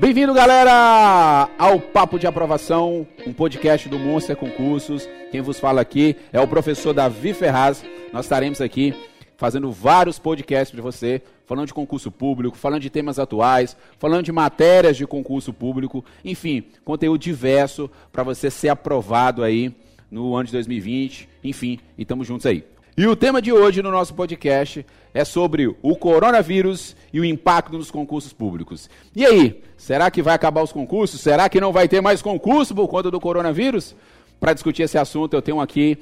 [0.00, 5.08] Bem-vindo, galera, ao Papo de Aprovação, um podcast do Monster Concursos.
[5.32, 7.84] Quem vos fala aqui é o professor Davi Ferraz.
[8.12, 8.94] Nós estaremos aqui
[9.36, 14.30] fazendo vários podcasts para você, falando de concurso público, falando de temas atuais, falando de
[14.30, 19.74] matérias de concurso público, enfim, conteúdo diverso para você ser aprovado aí
[20.08, 22.64] no ano de 2020, enfim, e estamos juntos aí.
[22.98, 27.78] E o tema de hoje no nosso podcast é sobre o coronavírus e o impacto
[27.78, 28.90] nos concursos públicos.
[29.14, 31.20] E aí, será que vai acabar os concursos?
[31.20, 33.94] Será que não vai ter mais concurso por conta do coronavírus?
[34.40, 35.96] Para discutir esse assunto, eu tenho aqui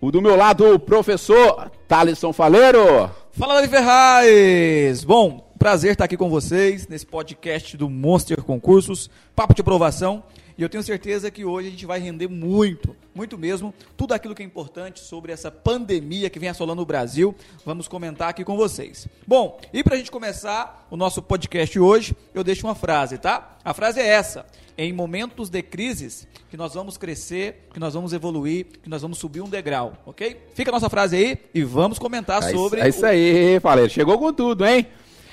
[0.00, 3.08] o do meu lado, o professor Thaleson Faleiro.
[3.30, 5.04] Fala, Davi Ferraz!
[5.04, 10.24] Bom, prazer estar aqui com vocês nesse podcast do Monster Concursos, papo de aprovação.
[10.60, 14.34] E eu tenho certeza que hoje a gente vai render muito, muito mesmo, tudo aquilo
[14.34, 17.34] que é importante sobre essa pandemia que vem assolando o Brasil.
[17.64, 19.08] Vamos comentar aqui com vocês.
[19.26, 23.56] Bom, e para a gente começar o nosso podcast hoje, eu deixo uma frase, tá?
[23.64, 24.44] A frase é essa:
[24.76, 29.16] em momentos de crises que nós vamos crescer, que nós vamos evoluir, que nós vamos
[29.16, 30.36] subir um degrau, ok?
[30.54, 32.80] Fica a nossa frase aí e vamos comentar é sobre.
[32.80, 33.90] Isso, é isso aí, Faleiro.
[33.90, 34.86] Chegou com tudo, hein?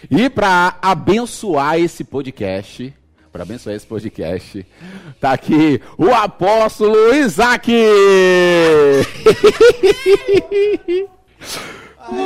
[0.10, 2.94] E para abençoar esse podcast,
[3.38, 4.66] para abençoar esse podcast,
[5.20, 7.72] tá aqui o apóstolo Isaac!
[7.72, 7.86] e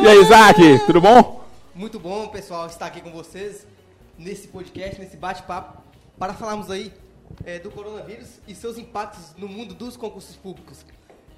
[0.08, 1.44] aí, Isaac, tudo bom?
[1.76, 3.68] Muito bom, pessoal, estar aqui com vocês
[4.18, 5.84] nesse podcast, nesse bate-papo,
[6.18, 6.94] para falarmos aí
[7.44, 10.86] é, do coronavírus e seus impactos no mundo dos concursos públicos.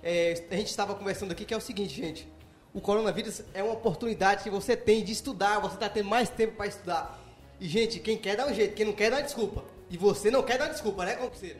[0.04, 2.32] É, a gente estava conversando aqui que é o seguinte, gente.
[2.76, 6.58] O coronavírus é uma oportunidade que você tem de estudar, você está tendo mais tempo
[6.58, 7.23] para estudar.
[7.64, 9.64] E, gente, quem quer dá um jeito, quem não quer dá desculpa.
[9.90, 11.56] E você não quer dar desculpa, né, concurseiro?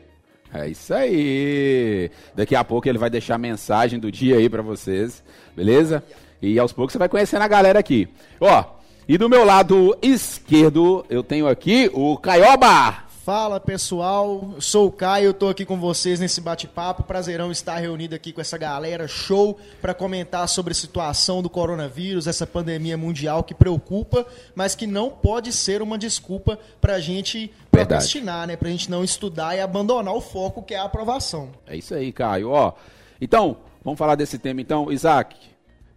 [0.52, 2.10] É isso aí.
[2.34, 5.24] Daqui a pouco ele vai deixar a mensagem do dia aí para vocês,
[5.56, 6.04] beleza?
[6.42, 8.06] E aos poucos você vai conhecendo a galera aqui.
[8.38, 8.64] Ó,
[9.08, 13.03] e do meu lado esquerdo eu tenho aqui o Caioba.
[13.24, 17.04] Fala pessoal, eu sou o Caio, eu tô aqui com vocês nesse bate-papo.
[17.04, 22.26] Prazerão estar reunido aqui com essa galera show para comentar sobre a situação do coronavírus,
[22.26, 27.50] essa pandemia mundial que preocupa, mas que não pode ser uma desculpa para a gente
[27.70, 28.56] procrastinar, né?
[28.56, 31.48] Para a gente não estudar e abandonar o foco que é a aprovação.
[31.66, 32.50] É isso aí, Caio.
[32.50, 32.74] Ó,
[33.18, 34.60] então vamos falar desse tema.
[34.60, 35.34] Então, Isaac,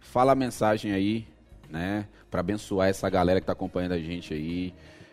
[0.00, 1.26] fala a mensagem aí,
[1.68, 2.06] né?
[2.30, 4.72] Para abençoar essa galera que tá acompanhando a gente aí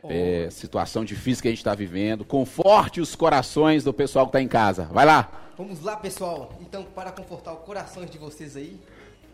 [0.09, 2.25] é, situação difícil que a gente está vivendo.
[2.25, 4.85] Conforte os corações do pessoal que está em casa.
[4.91, 5.51] Vai lá.
[5.57, 6.53] Vamos lá, pessoal.
[6.61, 8.79] Então, para confortar os corações de vocês aí,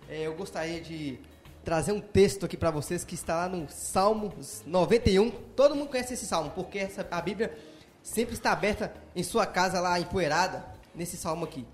[0.10, 1.20] é, eu gostaria de
[1.64, 4.34] trazer um texto aqui para vocês que está lá no Salmo
[4.66, 5.31] 91.
[5.56, 7.58] Todo mundo conhece esse salmo, porque essa, a Bíblia
[8.02, 11.66] sempre está aberta em sua casa lá empoeirada, nesse salmo aqui.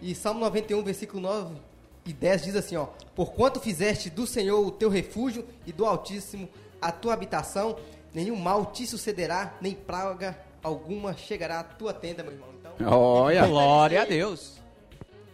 [0.00, 1.54] E Salmo 91, versículo 9
[2.04, 6.48] e 10 diz assim, ó: Porquanto fizeste do Senhor o teu refúgio e do Altíssimo
[6.80, 7.76] a tua habitação,
[8.16, 12.48] nenhum mal te sucederá, nem praga alguma chegará à tua tenda, meu irmão.
[12.58, 13.46] Então, Olha.
[13.46, 14.56] Glória a Deus.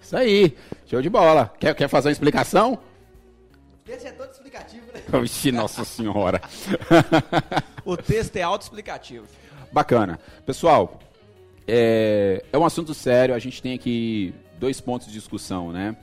[0.03, 0.59] Isso aí.
[0.87, 1.55] Show de bola.
[1.61, 2.79] Quer, quer fazer uma explicação?
[3.87, 5.03] esse é todo explicativo, né?
[5.17, 6.41] Oxi, nossa senhora.
[7.85, 9.27] O texto é autoexplicativo.
[9.73, 10.17] Bacana.
[10.47, 11.01] Pessoal,
[11.67, 13.35] é, é um assunto sério.
[13.35, 15.97] A gente tem aqui dois pontos de discussão, né?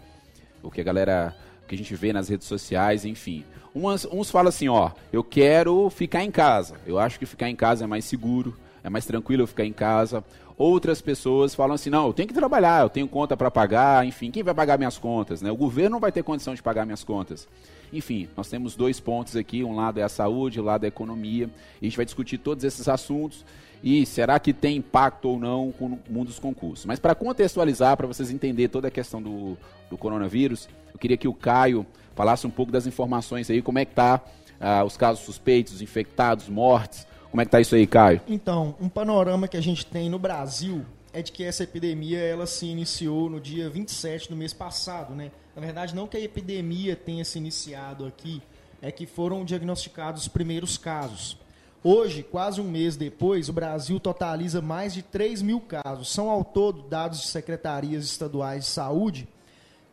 [0.62, 3.46] O que a galera, o que a gente vê nas redes sociais, enfim.
[3.80, 6.76] Uns, uns falam assim, ó, eu quero ficar em casa.
[6.86, 9.72] Eu acho que ficar em casa é mais seguro, é mais tranquilo eu ficar em
[9.72, 10.22] casa.
[10.58, 14.30] Outras pessoas falam assim, não, eu tenho que trabalhar, eu tenho conta para pagar, enfim,
[14.30, 15.42] quem vai pagar minhas contas?
[15.42, 15.50] Né?
[15.50, 17.48] O governo não vai ter condição de pagar minhas contas.
[17.94, 20.90] Enfim, nós temos dois pontos aqui, um lado é a saúde, o lado é a
[20.90, 21.50] economia.
[21.82, 23.46] E a gente vai discutir todos esses assuntos
[23.82, 26.86] e será que tem impacto ou não com o mundo dos concursos.
[26.86, 29.58] Mas para contextualizar, para vocês entenderem toda a questão do,
[29.90, 31.86] do coronavírus, eu queria que o Caio
[32.20, 34.22] falasse um pouco das informações aí, como é que tá
[34.60, 38.20] ah, os casos suspeitos, infectados, mortes, como é que tá isso aí, Caio?
[38.28, 42.46] Então, um panorama que a gente tem no Brasil é de que essa epidemia ela
[42.46, 45.32] se iniciou no dia 27 do mês passado, né?
[45.56, 48.42] Na verdade, não que a epidemia tenha se iniciado aqui,
[48.82, 51.38] é que foram diagnosticados os primeiros casos.
[51.82, 56.12] Hoje, quase um mês depois, o Brasil totaliza mais de 3 mil casos.
[56.12, 59.26] São ao todo dados de secretarias estaduais de saúde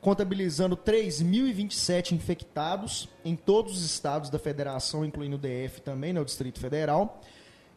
[0.00, 6.24] contabilizando 3.027 infectados em todos os estados da federação, incluindo o DF também, né, o
[6.24, 7.20] Distrito Federal,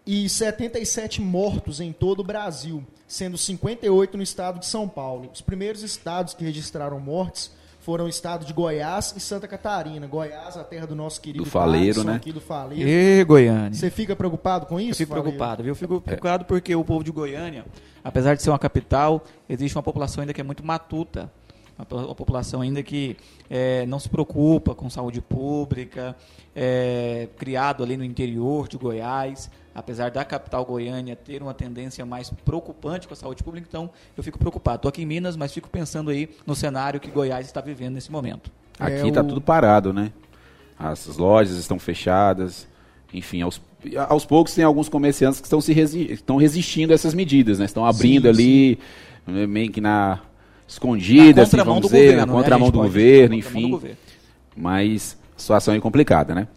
[0.05, 5.29] e 77 mortos em todo o Brasil, sendo 58 no estado de São Paulo.
[5.33, 10.05] Os primeiros estados que registraram mortes foram o estado de Goiás e Santa Catarina.
[10.05, 12.15] Goiás, a terra do nosso querido do Faleiro, né?
[12.15, 12.87] aqui do Faleiro.
[12.87, 13.73] E Goiânia.
[13.73, 14.91] Você fica preocupado com isso?
[14.91, 15.29] Eu fico Faleiro?
[15.29, 15.71] preocupado, viu?
[15.71, 17.65] Eu fico preocupado porque o povo de Goiânia,
[18.03, 21.31] apesar de ser uma capital, existe uma população ainda que é muito matuta.
[21.79, 23.15] Uma, população ainda que
[23.49, 26.15] é, não se preocupa com saúde pública,
[26.55, 32.29] é, criado ali no interior de Goiás, apesar da capital Goiânia ter uma tendência mais
[32.29, 34.77] preocupante com a saúde pública, então eu fico preocupado.
[34.77, 38.11] Estou aqui em Minas, mas fico pensando aí no cenário que Goiás está vivendo nesse
[38.11, 38.51] momento.
[38.77, 40.11] Aqui É, está o- tudo parado, né?
[40.77, 42.67] As lojas estão fechadas.
[43.13, 43.61] Enfim, aos,
[44.07, 47.65] aos poucos tem alguns comerciantes que estão, se resi estão resistindo a essas medidas, né?
[47.65, 48.79] Estão abrindo Sim, ali,
[49.27, 50.19] eh, meio que na
[50.73, 52.31] escondida, Na assim, vamos dizer, governo, na né?
[52.31, 53.69] A contramão do pode- governo, na contramão enfim.
[53.71, 53.97] do governo.
[54.55, 56.47] Mas a situação é complicada, né?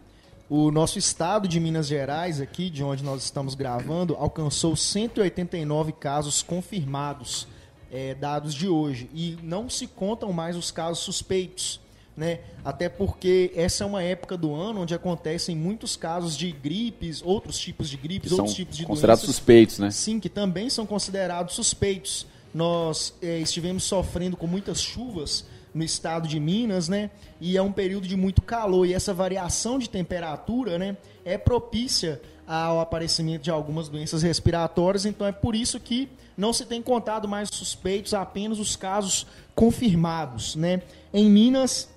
[0.50, 6.42] O nosso estado de Minas Gerais, aqui de onde nós estamos gravando, alcançou 189 casos
[6.42, 7.46] confirmados,
[7.90, 9.08] é, dados de hoje.
[9.14, 11.80] E não se contam mais os casos suspeitos.
[12.14, 12.40] Né?
[12.62, 17.58] Até porque essa é uma época do ano onde acontecem muitos casos de gripes, outros
[17.58, 19.36] tipos de Que gripes, são outros tipos de considerados doenças.
[19.36, 19.90] suspeitos, né?
[19.90, 22.26] Sim, que também são considerados suspeitos.
[22.54, 25.44] Nós eh, estivemos sofrendo com muitas chuvas
[25.74, 27.10] no estado de Minas, né?
[27.40, 32.20] E é um período de muito calor e essa variação de temperatura, né, é propícia
[32.46, 35.06] ao aparecimento de algumas doenças respiratórias.
[35.06, 40.54] Então é por isso que não se tem contado mais suspeitos, apenas os casos confirmados,
[40.56, 40.82] né?
[41.12, 41.88] Em Minas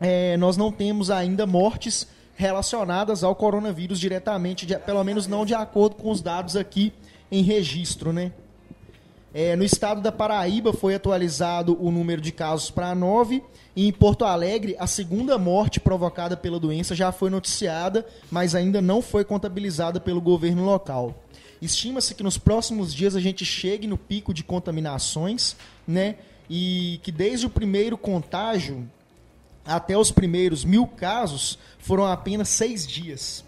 [0.00, 5.54] é, nós não temos ainda mortes relacionadas ao coronavírus diretamente, de- pelo menos não de
[5.54, 6.92] acordo com os dados aqui
[7.30, 8.32] em registro, né?
[9.34, 13.42] É, no estado da Paraíba foi atualizado o número de casos para 9
[13.74, 18.80] e em Porto Alegre a segunda morte provocada pela doença já foi noticiada, mas ainda
[18.80, 21.20] não foi contabilizada pelo governo local.
[21.60, 26.14] Estima-se que nos próximos dias a gente chegue no pico de contaminações, né?
[26.48, 28.88] E que desde o primeiro contágio
[29.66, 33.44] até os primeiros mil casos foram apenas seis dias.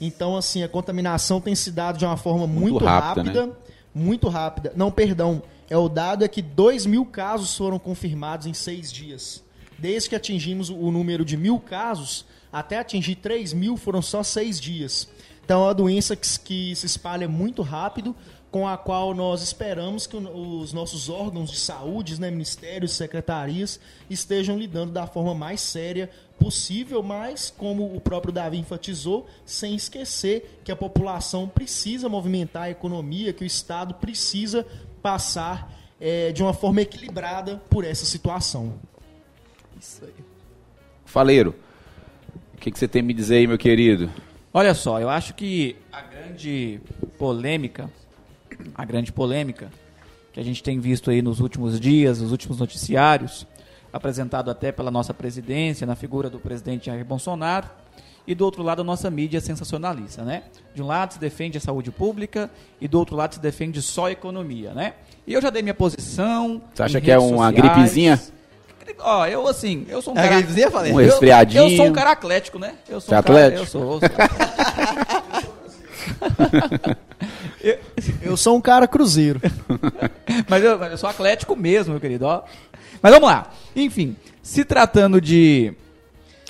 [0.00, 3.46] Então, assim, a contaminação tem se dado de uma forma muito, Muito rápida, rápida.
[3.46, 3.52] né?
[3.94, 4.72] Muito rápida.
[4.74, 5.42] Não, perdão.
[5.68, 9.42] É o dado é que 2 mil casos foram confirmados em seis dias.
[9.78, 14.60] Desde que atingimos o número de mil casos, até atingir 3 mil foram só seis
[14.60, 15.08] dias.
[15.44, 18.14] Então é uma doença que, que se espalha muito rápido,
[18.50, 23.80] com a qual nós esperamos que os nossos órgãos de saúde, né, ministérios, secretarias,
[24.10, 26.10] estejam lidando da forma mais séria
[26.42, 32.70] possível, mas, como o próprio Davi enfatizou, sem esquecer que a população precisa movimentar a
[32.70, 34.66] economia, que o Estado precisa
[35.00, 38.74] passar eh, de uma forma equilibrada por essa situação.
[39.80, 40.12] Isso aí.
[41.04, 41.54] Faleiro,
[42.54, 44.10] o que, que você tem a me dizer aí, meu querido?
[44.52, 46.80] Olha só, eu acho que a grande
[47.18, 47.88] polêmica,
[48.74, 49.70] a grande polêmica
[50.32, 53.46] que a gente tem visto aí nos últimos dias, nos últimos noticiários,
[53.92, 57.66] apresentado até pela nossa presidência, na figura do presidente Jair Bolsonaro,
[58.26, 60.44] e do outro lado a nossa mídia sensacionalista, né?
[60.74, 62.48] De um lado se defende a saúde pública
[62.80, 64.94] e do outro lado se defende só a economia, né?
[65.26, 66.62] E eu já dei minha posição.
[66.72, 67.54] Você acha que é uma sociais.
[67.54, 68.20] gripezinha?
[68.98, 70.36] Ó, eu assim, eu sou um É cara.
[70.36, 70.92] gripezinha, falei?
[70.92, 71.64] Um Eu- resfriadinho.
[71.64, 72.74] Eu, sou um cara atlético, né?
[72.88, 73.62] Eu sou Você é um cara- atlético?
[73.62, 73.92] eu sou.
[73.94, 74.08] Eu sou.
[78.20, 79.40] Eu sou um cara cruzeiro.
[80.48, 82.26] mas, eu, mas eu sou atlético mesmo, meu querido.
[82.26, 82.42] Ó.
[83.02, 83.50] Mas vamos lá.
[83.74, 85.74] Enfim, se tratando de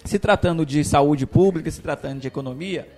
[0.04, 2.88] se tratando de saúde pública, se tratando de economia,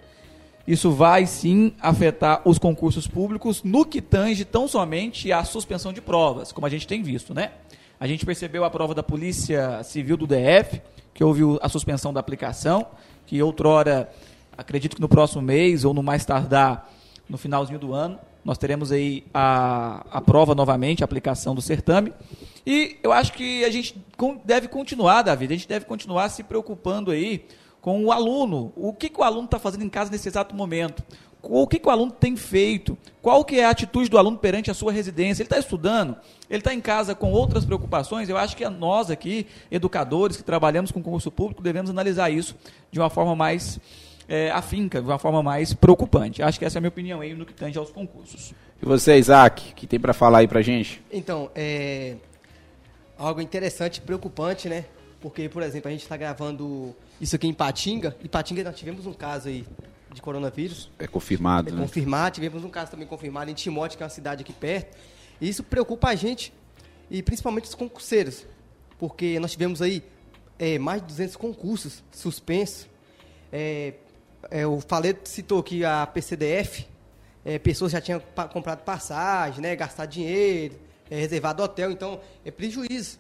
[0.67, 6.01] isso vai sim afetar os concursos públicos no que tange tão somente a suspensão de
[6.01, 7.53] provas, como a gente tem visto, né?
[8.01, 10.81] A gente percebeu a prova da Polícia Civil do DF,
[11.13, 12.87] que houve a suspensão da aplicação,
[13.27, 14.11] que outrora,
[14.57, 16.91] acredito que no próximo mês ou no mais tardar,
[17.29, 22.13] no finalzinho do ano, nós teremos aí a, a prova novamente, a aplicação do certame.
[22.67, 23.97] E eu acho que a gente
[24.45, 27.47] deve continuar, Davi, a gente deve continuar se preocupando aí
[27.81, 28.73] com o aluno.
[28.77, 31.03] O que, que o aluno está fazendo em casa nesse exato momento?
[31.43, 32.97] O que, que o aluno tem feito?
[33.21, 35.43] Qual que é a atitude do aluno perante a sua residência?
[35.43, 36.17] Ele está estudando?
[36.49, 38.31] Ele está em casa com outras preocupações?
[38.31, 42.57] Eu acho que nós aqui, educadores que trabalhamos com concurso público, devemos analisar isso
[42.91, 43.79] de uma forma mais
[44.29, 46.43] é, afinca, de uma forma mais preocupante.
[46.43, 48.53] Acho que essa é a minha opinião aí no que tange aos concursos.
[48.83, 51.03] E você, Isaac, o que tem pra falar aí pra gente?
[51.13, 52.17] Então, é
[53.19, 54.85] algo interessante, preocupante, né?
[55.21, 58.15] Porque, por exemplo, a gente está gravando isso aqui em Patinga.
[58.23, 59.65] E Patinga nós tivemos um caso aí
[60.13, 60.91] de coronavírus.
[60.99, 61.81] É confirmado, É né?
[61.81, 64.97] confirmado, tivemos um caso também confirmado em Timóteo, que é uma cidade aqui perto.
[65.41, 66.53] E isso preocupa a gente,
[67.11, 68.47] e principalmente os concurseiros,
[68.99, 70.03] porque nós tivemos aí
[70.59, 72.87] é, mais de 200 concursos suspensos.
[73.53, 73.95] É,
[74.51, 76.87] é, o Faleto citou que a PCDF,
[77.45, 80.75] é, pessoas já tinham pa- comprado passagem, né, gastado dinheiro,
[81.11, 83.19] é, reservado hotel, então é prejuízo.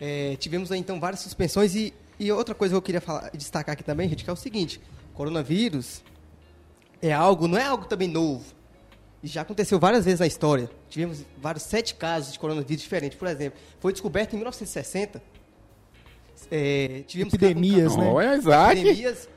[0.00, 3.72] É, tivemos aí então várias suspensões e, e outra coisa que eu queria falar, destacar
[3.72, 4.80] aqui também, gente, que é o seguinte:
[5.14, 6.02] coronavírus
[7.00, 8.44] é algo, não é algo também novo.
[9.22, 10.70] E já aconteceu várias vezes na história.
[10.90, 13.18] Tivemos vários sete casos de coronavírus diferentes.
[13.18, 15.22] Por exemplo, foi descoberto em 1960.
[16.50, 18.06] É, tivemos Epidemias, né?
[18.08, 18.78] Olha, Isaac.
[18.78, 19.28] Epidemias.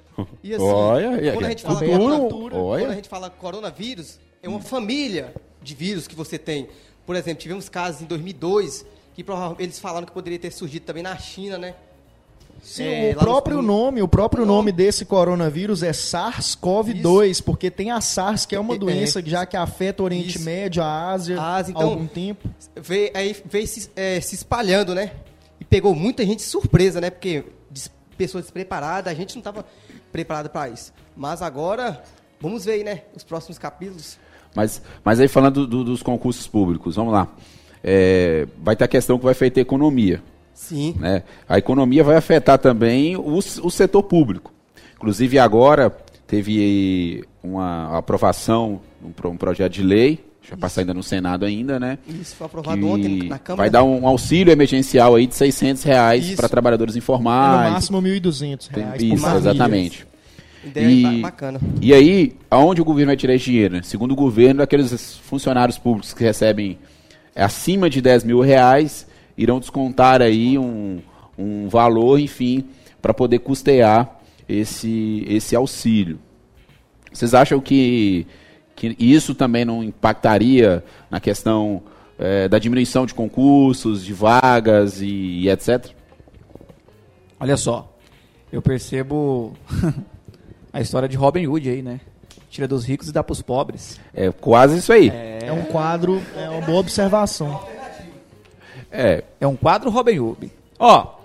[0.43, 2.81] E assim, Olha, quando a aqui, gente fala coronavírus, olha.
[2.83, 6.67] quando a gente fala coronavírus, é uma família de vírus que você tem.
[7.05, 8.85] Por exemplo, tivemos casos em 2002
[9.15, 11.75] que provavelmente eles falaram que poderia ter surgido também na China, né?
[12.61, 17.91] Sim, É, o próprio no- nome, o próprio nome desse coronavírus é SARS-CoV-2, porque tem
[17.91, 20.45] a SARS, que é uma É, doença que já que afeta o Oriente Isso.
[20.45, 22.49] Médio, a Ásia, A Ásia, há então- algum tempo.
[22.75, 25.11] veio, aí veio se, é, se espalhando, né?
[25.59, 27.09] E pegou muita gente de surpresa, né?
[27.09, 29.65] Porque des- pessoas despreparadas, a gente não estava
[30.11, 30.93] preparado para isso.
[31.15, 32.01] Mas agora,
[32.39, 33.01] vamos ver aí, né?
[33.15, 34.17] Os próximos capítulos.
[34.55, 37.27] Mas, mas aí falando do- dos concursos públicos, vamos lá.
[37.83, 40.21] É, vai ter a questão que vai afetar a economia.
[40.53, 40.95] Sim.
[40.99, 41.23] né?
[41.47, 44.51] A economia vai afetar também o, o setor público.
[44.95, 45.89] Inclusive agora
[46.27, 51.97] teve uma aprovação, um, um projeto de lei, já passar ainda no Senado ainda, né?
[52.07, 53.63] Isso foi aprovado que ontem na Câmara.
[53.63, 57.73] vai dar um auxílio emergencial aí de 600 reais para trabalhadores É no informais.
[57.73, 60.07] máximo 1.200 Tem- reais Isso, exatamente.
[60.65, 61.59] Ideia E- ba- bacana.
[61.81, 63.75] E aí, aonde o governo vai tirar esse dinheiro?
[63.75, 63.81] né?
[63.83, 66.77] Segundo o governo, aqueles funcionários públicos que recebem
[67.35, 70.99] acima de 10 mil reais irão descontar aí um,
[71.37, 72.65] um valor, enfim,
[73.01, 76.19] para poder custear esse, esse auxílio.
[77.13, 78.27] Vocês acham que,
[78.79, 80.81] que isso também não impactaria
[81.11, 81.83] na questão
[82.17, 85.07] eh, da diminuição de concursos, de vagas e,
[85.41, 85.87] e etc?
[87.37, 87.93] Olha só,
[88.49, 89.53] eu percebo
[90.71, 91.99] a história de Robin Hood aí, né?
[92.49, 93.99] Tira dos ricos e dá pros pobres.
[94.13, 95.09] É quase isso aí.
[95.09, 97.61] É um quadro, é uma boa observação.
[98.89, 100.49] É, É um quadro Robin Hood.
[100.79, 101.15] Ó,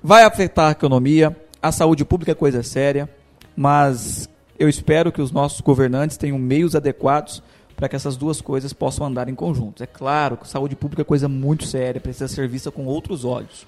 [0.00, 3.10] vai afetar a economia, a saúde pública é coisa séria,
[3.56, 4.28] mas
[4.64, 7.42] eu espero que os nossos governantes tenham meios adequados
[7.76, 9.82] para que essas duas coisas possam andar em conjunto.
[9.82, 13.66] É claro que saúde pública é coisa muito séria, precisa ser vista com outros olhos.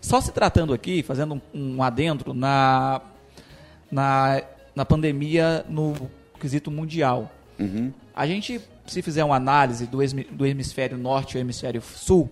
[0.00, 3.00] Só se tratando aqui, fazendo um, um adentro na,
[3.90, 4.42] na,
[4.74, 5.94] na pandemia no
[6.38, 7.32] quesito mundial.
[7.58, 7.92] uhum.
[8.14, 9.98] A gente, se fizer uma análise do,
[10.30, 12.30] do hemisfério norte e hemisfério sul,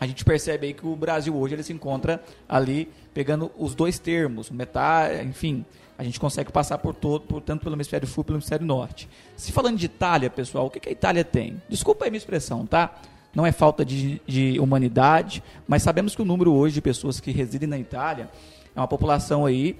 [0.00, 3.98] a gente percebe aí que o Brasil hoje ele se encontra ali pegando os dois
[3.98, 5.64] termos, metade, enfim,
[6.02, 9.08] a gente consegue passar por todo, por, tanto pelo hemisfério sul pelo hemisfério norte.
[9.36, 11.62] Se falando de Itália, pessoal, o que, que a Itália tem?
[11.68, 12.92] Desculpa aí minha expressão, tá?
[13.32, 17.30] Não é falta de, de humanidade, mas sabemos que o número hoje de pessoas que
[17.30, 18.28] residem na Itália
[18.74, 19.78] é uma população aí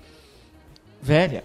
[1.02, 1.42] velha.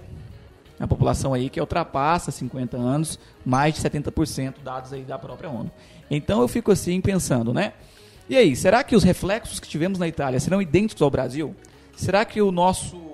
[0.80, 5.50] É uma população aí que ultrapassa 50 anos, mais de 70% dados aí da própria
[5.50, 5.72] ONU.
[6.10, 7.74] Então eu fico assim pensando, né?
[8.30, 11.56] E aí, será que os reflexos que tivemos na Itália serão idênticos ao Brasil?
[11.96, 13.07] Será que o nosso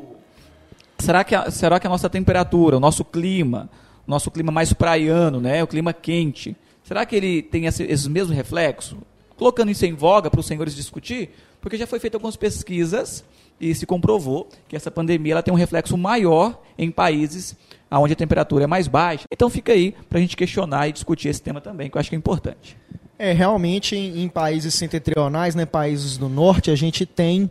[1.04, 3.70] será que a, será que a nossa temperatura, o nosso clima,
[4.08, 8.08] o nosso clima mais praiano, né, o clima quente, será que ele tem esse, esses
[8.08, 8.98] mesmos reflexos?
[9.38, 11.32] Colocando isso em voga para os senhores discutir,
[11.62, 13.24] porque já foi feita algumas pesquisas
[13.60, 17.56] e se comprovou que essa pandemia ela tem um reflexo maior em países
[17.92, 19.26] onde a temperatura é mais baixa.
[19.32, 22.10] Então fica aí para a gente questionar e discutir esse tema também, que eu acho
[22.10, 22.78] que é importante.
[23.20, 27.50] É, realmente em, em países setentrionais, né, países do norte, a gente tem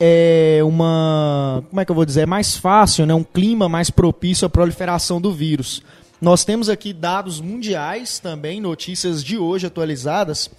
[0.00, 3.90] é, uma, como é que eu vou dizer, é mais fácil, né, um clima mais
[3.90, 5.82] propício à proliferação do vírus.
[6.20, 10.50] Nós temos aqui dados mundiais também, notícias de hoje atualizadas,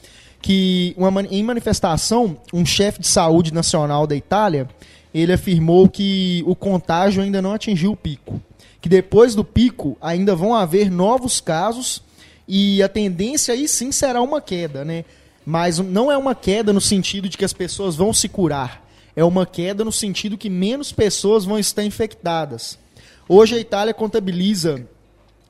[0.41, 4.67] que uma, em manifestação, um chefe de saúde nacional da Itália,
[5.13, 8.41] ele afirmou que o contágio ainda não atingiu o pico,
[8.79, 12.01] que depois do pico ainda vão haver novos casos
[12.47, 15.03] e a tendência aí sim será uma queda, né?
[15.45, 18.88] Mas não é uma queda no sentido de que as pessoas vão se curar.
[19.19, 22.79] É uma queda no sentido que menos pessoas vão estar infectadas.
[23.27, 24.87] Hoje a Itália contabiliza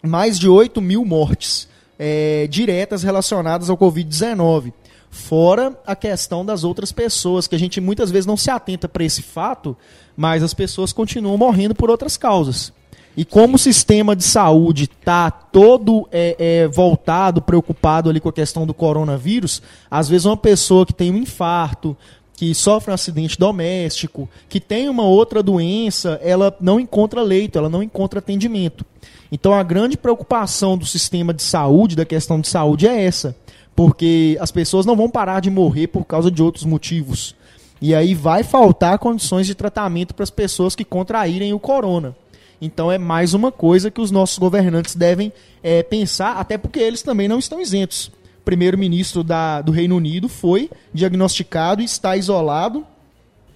[0.02, 1.68] mais de 8 mil mortes
[2.00, 4.74] é, diretas relacionadas ao Covid-19.
[5.12, 9.04] Fora a questão das outras pessoas, que a gente muitas vezes não se atenta para
[9.04, 9.78] esse fato,
[10.18, 12.74] mas as pessoas continuam morrendo por outras causas.
[13.16, 18.34] E como o sistema de saúde está todo é, é, voltado, preocupado ali com a
[18.34, 19.62] questão do coronavírus,
[19.92, 21.98] às vezes uma pessoa que tem um infarto,
[22.40, 27.68] que sofre um acidente doméstico, que tem uma outra doença, ela não encontra leito, ela
[27.68, 28.86] não encontra atendimento.
[29.30, 33.36] Então a grande preocupação do sistema de saúde, da questão de saúde, é essa.
[33.76, 37.36] Porque as pessoas não vão parar de morrer por causa de outros motivos.
[37.82, 42.16] E aí vai faltar condições de tratamento para as pessoas que contraírem o corona.
[42.62, 47.02] Então é mais uma coisa que os nossos governantes devem é, pensar, até porque eles
[47.02, 48.10] também não estão isentos.
[48.46, 49.24] Primeiro-ministro
[49.64, 52.86] do Reino Unido foi diagnosticado e está isolado.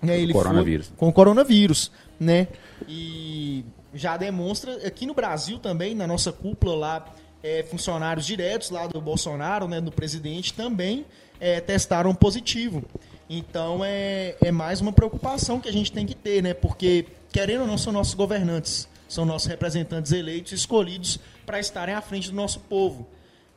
[0.02, 0.92] Né, ele foi- coronavírus.
[0.98, 2.48] com o coronavírus, né?
[2.88, 3.64] E
[3.94, 7.06] já demonstra aqui no Brasil também, na nossa cúpula lá
[7.42, 11.06] é, funcionários diretos lá do Bolsonaro, né, do presidente, também
[11.40, 12.84] é, testaram positivo.
[13.30, 16.54] Então é, é mais uma preocupação que a gente tem que ter, né?
[16.54, 22.02] Porque, querendo ou não, são nossos governantes, são nossos representantes eleitos, escolhidos para estarem à
[22.02, 23.08] frente do nosso povo.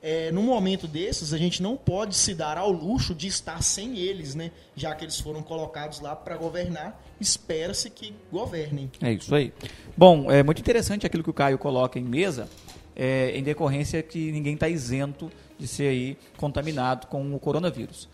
[0.08, 3.98] É, num momento desses, a gente não pode se dar ao luxo de estar sem
[3.98, 4.52] eles, né?
[4.76, 8.88] Já que eles foram colocados lá para governar, espera-se que governem.
[9.02, 9.52] É isso aí.
[9.96, 12.48] Bom, é muito interessante aquilo que o Caio coloca em mesa,
[12.94, 18.08] é, em decorrência que ninguém está isento de ser aí contaminado com o coronavírus.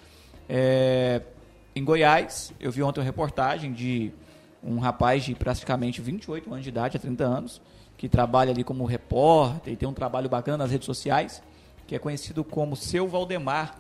[0.49, 1.21] É,
[1.77, 4.11] em Goiás, eu vi ontem uma reportagem de
[4.65, 7.61] um rapaz de praticamente 28 anos de idade, há 30 anos,
[7.99, 11.43] que trabalha ali como repórter e tem um trabalho bacana nas redes sociais,
[11.93, 13.79] que é conhecido como Seu Valdemar.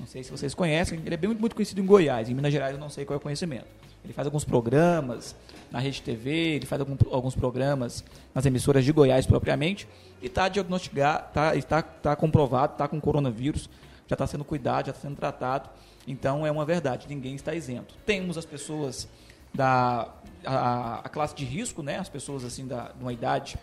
[0.00, 2.74] Não sei se vocês conhecem, ele é bem, muito conhecido em Goiás, em Minas Gerais
[2.74, 3.66] eu não sei qual é o conhecimento.
[4.02, 5.36] Ele faz alguns programas
[5.70, 9.86] na Rede TV, ele faz algum, alguns programas nas emissoras de Goiás propriamente,
[10.20, 13.70] e está diagnosticado, está tá, tá comprovado, está com coronavírus,
[14.08, 15.70] já está sendo cuidado, já está sendo tratado.
[16.08, 17.94] Então é uma verdade, ninguém está isento.
[18.04, 19.06] Temos as pessoas
[19.54, 20.12] da
[20.44, 22.00] a, a classe de risco, né?
[22.00, 23.56] As pessoas assim da de uma idade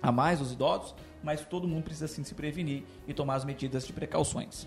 [0.00, 0.94] a mais, os idosos,
[1.26, 4.64] mas todo mundo precisa assim se prevenir e tomar as medidas de precauções.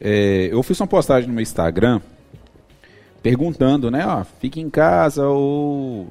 [0.00, 2.00] É, eu fiz uma postagem no meu Instagram
[3.22, 4.06] perguntando, né?
[4.06, 6.10] Ó, fique em casa ou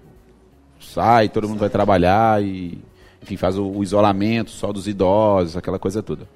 [0.79, 2.77] sai, todo mundo vai trabalhar e
[3.19, 6.29] enfim faz o, o isolamento só dos idosos, aquela coisa toda.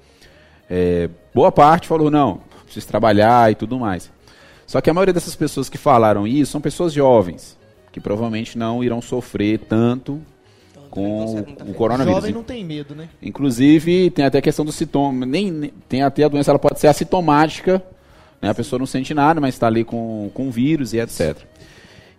[0.68, 4.10] É, boa parte falou não, preciso trabalhar e tudo mais.
[4.66, 7.56] Só que a maioria dessas pessoas que falaram isso são pessoas jovens,
[7.92, 10.20] que provavelmente não irão sofrer tanto
[10.98, 12.14] com o coronavírus.
[12.20, 13.08] Jovem não tem medo, né?
[13.22, 15.24] Inclusive, tem até a questão do sintoma.
[15.24, 17.82] Nem, nem- tem até a doença, ela pode ser assintomática.
[18.42, 18.50] Né?
[18.50, 21.36] A pessoa não sente nada, mas está ali com, com vírus e etc.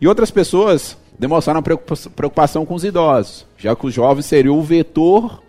[0.01, 4.61] E outras pessoas demonstraram preocupa- preocupação com os idosos, já que os jovens seriam o
[4.63, 5.43] vetor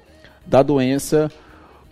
[0.47, 1.31] da doença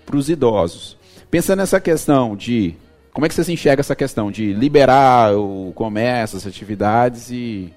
[0.04, 0.96] para os idosos.
[1.30, 2.74] Pensando nessa questão de.
[3.12, 7.72] Como é que vocês enxergam essa questão de liberar o comércio, as atividades e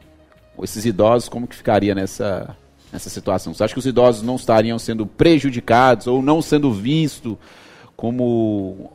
[0.62, 2.56] esses idosos, como que ficaria nessa,
[2.92, 3.54] nessa situação?
[3.54, 7.36] Você acha que os idosos não estariam sendo prejudicados ou não sendo vistos
[7.96, 8.92] como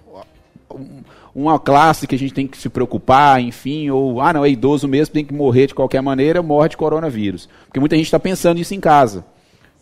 [0.75, 1.03] um-
[1.35, 4.89] uma classe que a gente tem que se preocupar, enfim, ou, ah, não, é idoso
[4.89, 7.49] mesmo, tem que morrer de qualquer maneira, morre de coronavírus.
[7.67, 9.25] Porque muita gente está pensando isso em casa.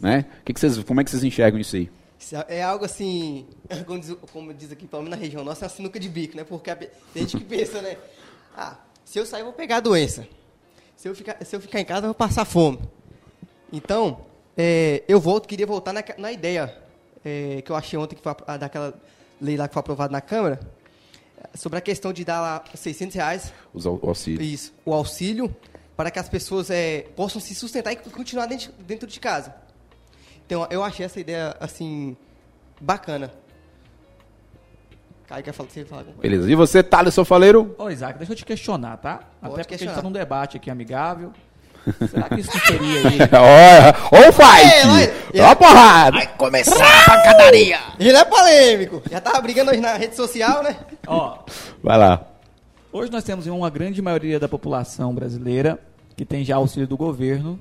[0.01, 0.25] Né?
[0.45, 1.89] Que que vocês, como é que vocês enxergam isso aí?
[2.49, 3.47] É algo assim,
[3.87, 6.37] como diz, como diz aqui, pelo menos na região nossa, é uma sinuca de bico,
[6.37, 6.43] né?
[6.45, 7.97] Porque tem gente que pensa, né?
[8.57, 10.27] Ah, se eu sair, eu vou pegar a doença.
[10.97, 12.79] Se eu ficar, se eu ficar em casa, eu vou passar fome.
[13.75, 14.19] Então,
[14.57, 16.73] é, eu volto, queria voltar na, na ideia
[17.25, 18.95] é, que eu achei ontem, que foi a- daquela
[19.41, 20.61] lei lá que foi aprovada na Câmara,
[21.55, 24.47] sobre a questão de dar lá 600 reais Os au- auxílios.
[24.47, 25.55] isso, o auxílio
[25.97, 29.55] para que as pessoas é, possam se sustentar e continuar dentro, dentro de casa.
[30.47, 32.17] Então, eu achei essa ideia, assim,
[32.81, 33.33] bacana.
[35.27, 36.31] Caio, quer falar, você fala alguma coisa?
[36.31, 36.53] Beleza.
[36.53, 37.75] E você, Thaleson Faleiro?
[37.79, 39.19] Ô Isaac, deixa eu te questionar, tá?
[39.41, 41.33] Pode Até porque a gente está num debate aqui amigável.
[42.11, 43.19] Será que isso não seria aí?
[43.33, 44.61] Olha, olha o É, vai.
[44.65, 45.13] fight!
[45.35, 46.19] Olha a porrada!
[47.99, 49.03] Ele é polêmico.
[49.11, 50.77] Já tava brigando hoje na rede social, né?
[51.07, 51.39] Ó,
[51.83, 52.23] Vai lá.
[52.93, 55.79] Hoje nós temos uma grande maioria da população brasileira
[56.17, 57.59] que tem já auxílio do governo.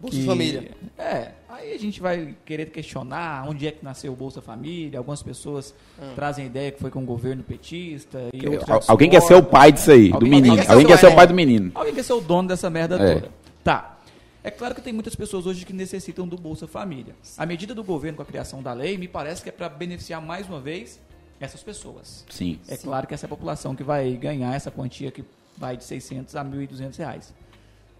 [0.00, 0.70] Bolsa que- Família.
[0.98, 4.98] É, aí a gente vai querer questionar onde é que nasceu o Bolsa Família.
[4.98, 5.74] Algumas pessoas
[6.14, 8.18] trazem a ideia que foi com o governo petista.
[8.34, 10.50] E Al- Alguém quer ser o pai disso aí, do Alguém- menino.
[10.52, 11.28] alguém quer Alguém ser quer o ser o pai, é.
[11.28, 11.72] do menino.
[11.74, 13.14] Alguém quer ser o dono dessa merda É.
[13.14, 13.28] toda.
[13.64, 13.98] Tá.
[14.42, 17.16] É claro que tem muitas pessoas hoje que necessitam do Bolsa Família.
[17.38, 20.20] A medida do governo com a criação da lei me parece que é para beneficiar
[20.20, 21.00] mais uma vez
[21.40, 22.26] essas pessoas.
[22.28, 22.60] Sim.
[22.68, 25.24] É claro que essa é a população que vai ganhar essa quantia que
[25.56, 27.32] vai de 600 a 1.200 reais.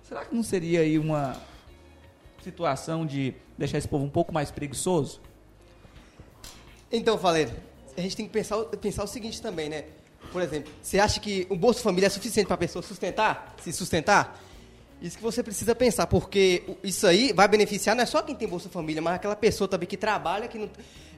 [0.06, 1.34] Será que não seria aí uma
[2.42, 5.22] situação de deixar esse povo um pouco mais preguiçoso?
[6.92, 7.52] Então, Faleiro,
[7.96, 9.86] a gente tem que pensar, pensar o seguinte também, né?
[10.30, 13.54] Por exemplo, você acha que o Bolsa Família é suficiente para a pessoa sustentar?
[13.62, 14.43] Se sustentar?
[15.04, 18.48] Isso que você precisa pensar, porque isso aí vai beneficiar não é só quem tem
[18.48, 20.70] Bolsa Família, mas aquela pessoa também que trabalha, que não,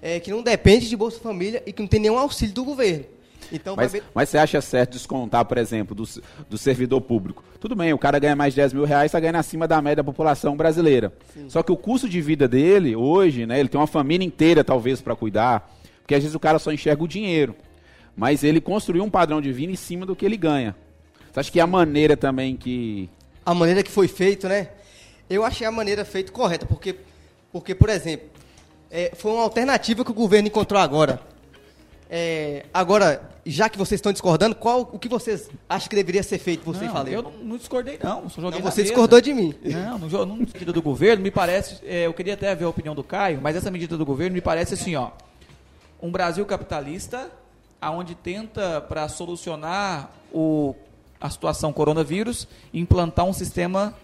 [0.03, 3.05] é, que não depende de Bolsa Família e que não tem nenhum auxílio do governo.
[3.53, 6.03] Então, Mas, vai mas você acha certo descontar, por exemplo, do,
[6.51, 7.45] do servidor público?
[7.61, 10.03] Tudo bem, o cara ganha mais de 10 mil reais, está ganhando acima da média
[10.03, 11.13] da população brasileira.
[11.49, 15.01] Só que o custo de vida dele, hoje, né, ele tem uma família inteira, talvez,
[15.01, 17.55] para cuidar, porque às vezes o cara só enxerga o dinheiro.
[18.17, 20.75] Mas ele construiu um padrão de vida em cima do que ele ganha.
[21.31, 23.09] Você acha que a maneira também que.
[23.47, 24.71] A maneira que foi feito, né?
[25.31, 26.97] Eu achei a maneira feita correta, porque,
[27.53, 28.29] porque por exemplo,
[28.91, 31.21] é, foi uma alternativa que o governo encontrou agora.
[32.11, 36.39] É, agora, já que vocês estão discordando, qual o que vocês acham que deveria ser
[36.39, 37.09] feito, você não, fala?
[37.09, 39.55] eu não, não discordei não, só joguei Não, você discordou de mim.
[39.65, 43.05] Não, no, sentido do governo, me parece, é, eu queria até ver a opinião do
[43.05, 45.11] Caio, mas essa medida do governo me parece assim, ó,
[46.01, 47.31] um Brasil capitalista,
[47.81, 50.75] aonde tenta, para solucionar o,
[51.21, 53.95] a situação coronavírus, implantar um sistema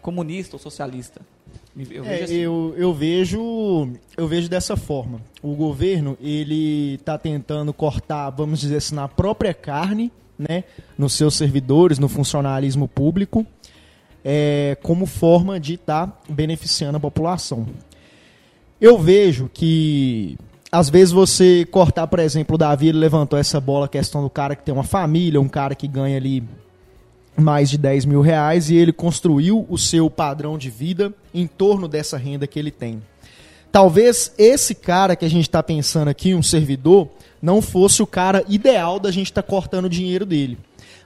[0.00, 1.20] comunista ou socialista.
[1.76, 2.34] Eu, é, vejo assim.
[2.34, 5.20] eu, eu, vejo eu vejo dessa forma.
[5.42, 10.64] O governo ele está tentando cortar, vamos dizer assim, na própria carne, né,
[10.98, 13.46] nos seus servidores, no funcionalismo público,
[14.24, 17.66] é, como forma de estar tá beneficiando a população.
[18.80, 20.36] Eu vejo que
[20.72, 24.30] às vezes você cortar, por exemplo, o Davi ele levantou essa bola, a questão do
[24.30, 26.44] cara que tem uma família, um cara que ganha ali
[27.36, 31.88] mais de 10 mil reais e ele construiu o seu padrão de vida em torno
[31.88, 33.02] dessa renda que ele tem.
[33.72, 37.08] Talvez esse cara que a gente está pensando aqui, um servidor,
[37.40, 40.58] não fosse o cara ideal da gente estar tá cortando o dinheiro dele.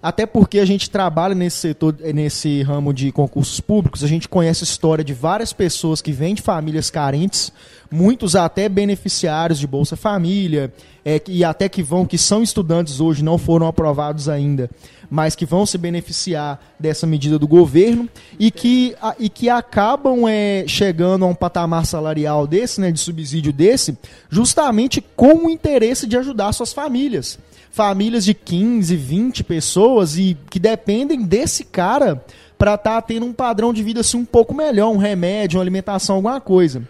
[0.05, 4.62] Até porque a gente trabalha nesse setor, nesse ramo de concursos públicos, a gente conhece
[4.62, 7.51] a história de várias pessoas que vêm de famílias carentes,
[7.90, 10.71] muitos até beneficiários de Bolsa Família,
[11.03, 14.71] é, e até que vão, que são estudantes hoje, não foram aprovados ainda,
[15.09, 18.07] mas que vão se beneficiar dessa medida do governo
[18.38, 23.01] e que, a, e que acabam é, chegando a um patamar salarial desse, né, de
[23.01, 23.97] subsídio desse,
[24.29, 27.38] justamente com o interesse de ajudar suas famílias
[27.74, 32.24] famílias de 15, 20 pessoas e que dependem desse cara
[32.56, 35.64] para estar tá tendo um padrão de vida assim um pouco melhor, um remédio, uma
[35.64, 36.87] alimentação, alguma coisa.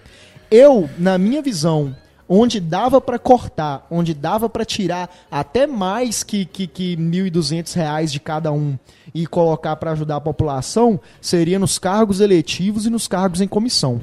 [0.50, 1.96] Eu, na minha visão,
[2.28, 8.12] onde dava para cortar, onde dava para tirar até mais que, que, que 1.200 reais
[8.12, 8.78] de cada um
[9.14, 14.02] e colocar para ajudar a população, seria nos cargos eletivos e nos cargos em comissão.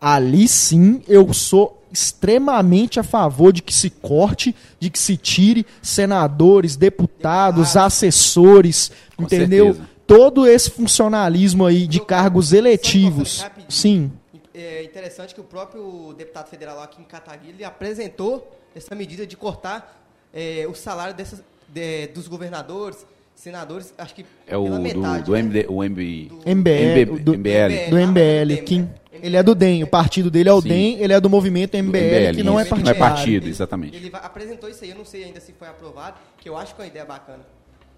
[0.00, 5.66] Ali sim eu sou extremamente a favor de que se corte, de que se tire
[5.82, 9.66] senadores, deputados, assessores, Com entendeu?
[9.66, 9.88] Certeza.
[10.06, 13.44] Todo esse funcionalismo aí de cargos eletivos.
[13.68, 14.10] Sim.
[14.54, 19.36] É interessante que o próprio deputado federal aqui em Cataguiri ele apresentou essa medida de
[19.36, 23.06] cortar é, o salário dessas, de, dos governadores,
[23.38, 25.22] senadores, acho que é o pela metade.
[25.22, 25.38] Do, do, né?
[25.38, 27.90] MD, o MB, do, MBL, do, MBL.
[27.90, 28.64] Do MBL.
[28.64, 28.88] Kim.
[29.20, 30.68] Ele é do DEM, o partido dele é o Sim.
[30.68, 32.84] DEM, ele é do movimento MBL, MBL que não é partido.
[32.84, 33.96] Não é partido, exatamente.
[33.96, 36.74] Ele, ele apresentou isso aí, eu não sei ainda se foi aprovado, que eu acho
[36.74, 37.40] que é uma ideia bacana.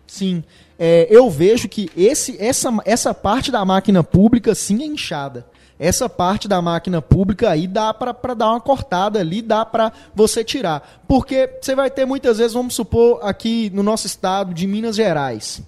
[0.06, 0.42] Sim,
[0.78, 5.46] é, eu vejo que esse, essa, essa parte da máquina pública sim é inchada.
[5.82, 10.44] Essa parte da máquina pública aí dá para dar uma cortada ali, dá para você
[10.44, 11.00] tirar.
[11.08, 15.62] Porque você vai ter muitas vezes, vamos supor, aqui no nosso estado de Minas Gerais,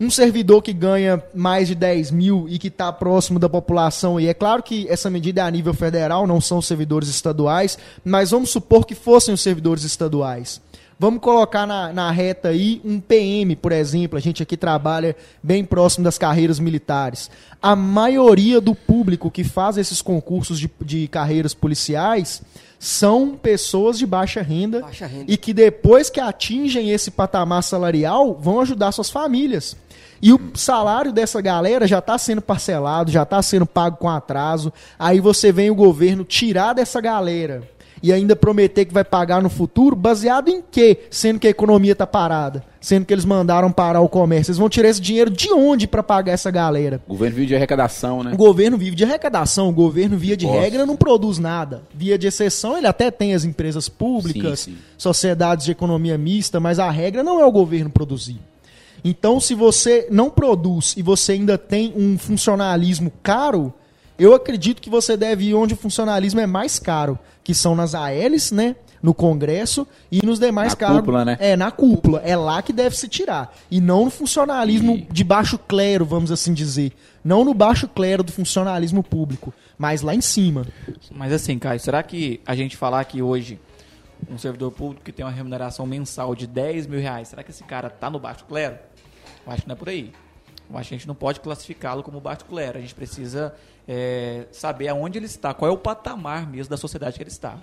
[0.00, 4.26] um servidor que ganha mais de 10 mil e que está próximo da população, e
[4.26, 8.50] é claro que essa medida é a nível federal, não são servidores estaduais, mas vamos
[8.50, 10.60] supor que fossem os servidores estaduais.
[11.00, 14.18] Vamos colocar na, na reta aí um PM, por exemplo.
[14.18, 17.30] A gente aqui trabalha bem próximo das carreiras militares.
[17.62, 22.42] A maioria do público que faz esses concursos de, de carreiras policiais
[22.78, 28.34] são pessoas de baixa renda, baixa renda, e que depois que atingem esse patamar salarial
[28.34, 29.74] vão ajudar suas famílias.
[30.20, 34.70] E o salário dessa galera já está sendo parcelado, já está sendo pago com atraso.
[34.98, 37.66] Aí você vem o governo tirar dessa galera
[38.02, 41.00] e ainda prometer que vai pagar no futuro, baseado em quê?
[41.10, 44.50] Sendo que a economia está parada, sendo que eles mandaram parar o comércio.
[44.50, 47.00] Eles vão tirar esse dinheiro de onde para pagar essa galera?
[47.06, 48.32] O governo vive de arrecadação, né?
[48.32, 50.60] O governo vive de arrecadação, o governo, via de Nossa.
[50.60, 51.82] regra, não produz nada.
[51.94, 54.78] Via de exceção, ele até tem as empresas públicas, sim, sim.
[54.96, 58.40] sociedades de economia mista, mas a regra não é o governo produzir.
[59.04, 63.72] Então, se você não produz e você ainda tem um funcionalismo caro,
[64.18, 67.18] eu acredito que você deve ir onde o funcionalismo é mais caro,
[67.50, 68.76] que são nas ALs, né?
[69.02, 70.98] No Congresso e nos demais na cargos.
[70.98, 71.36] Cúpula, né?
[71.40, 72.20] É, na cúpula.
[72.24, 73.52] É lá que deve se tirar.
[73.68, 75.12] E não no funcionalismo e...
[75.12, 76.92] de baixo clero, vamos assim dizer.
[77.24, 80.64] Não no baixo clero do funcionalismo público, mas lá em cima.
[81.10, 83.58] Mas assim, Caio, será que a gente falar que hoje
[84.30, 87.64] um servidor público que tem uma remuneração mensal de 10 mil reais, será que esse
[87.64, 88.78] cara tá no baixo clero?
[89.44, 90.12] Eu acho que não é por aí.
[90.70, 92.78] Eu acho que a gente não pode classificá-lo como baixo clero.
[92.78, 93.52] A gente precisa
[93.92, 97.58] é, saber aonde ele está, qual é o patamar mesmo da sociedade que ele está.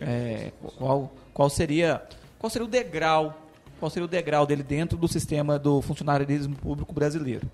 [0.00, 2.02] É, qual, qual, seria,
[2.38, 3.34] qual seria o degrau
[3.78, 7.50] qual seria o degrau dele dentro do sistema do funcionarismo público brasileiro.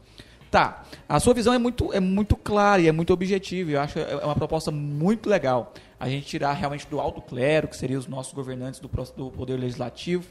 [0.50, 3.70] Tá, a sua visão é muito, é muito clara e é muito objetiva.
[3.70, 5.72] Eu acho é, é uma proposta muito legal.
[5.98, 9.56] A gente tirar realmente do alto clero, que seriam os nossos governantes do, do Poder
[9.56, 10.24] Legislativo,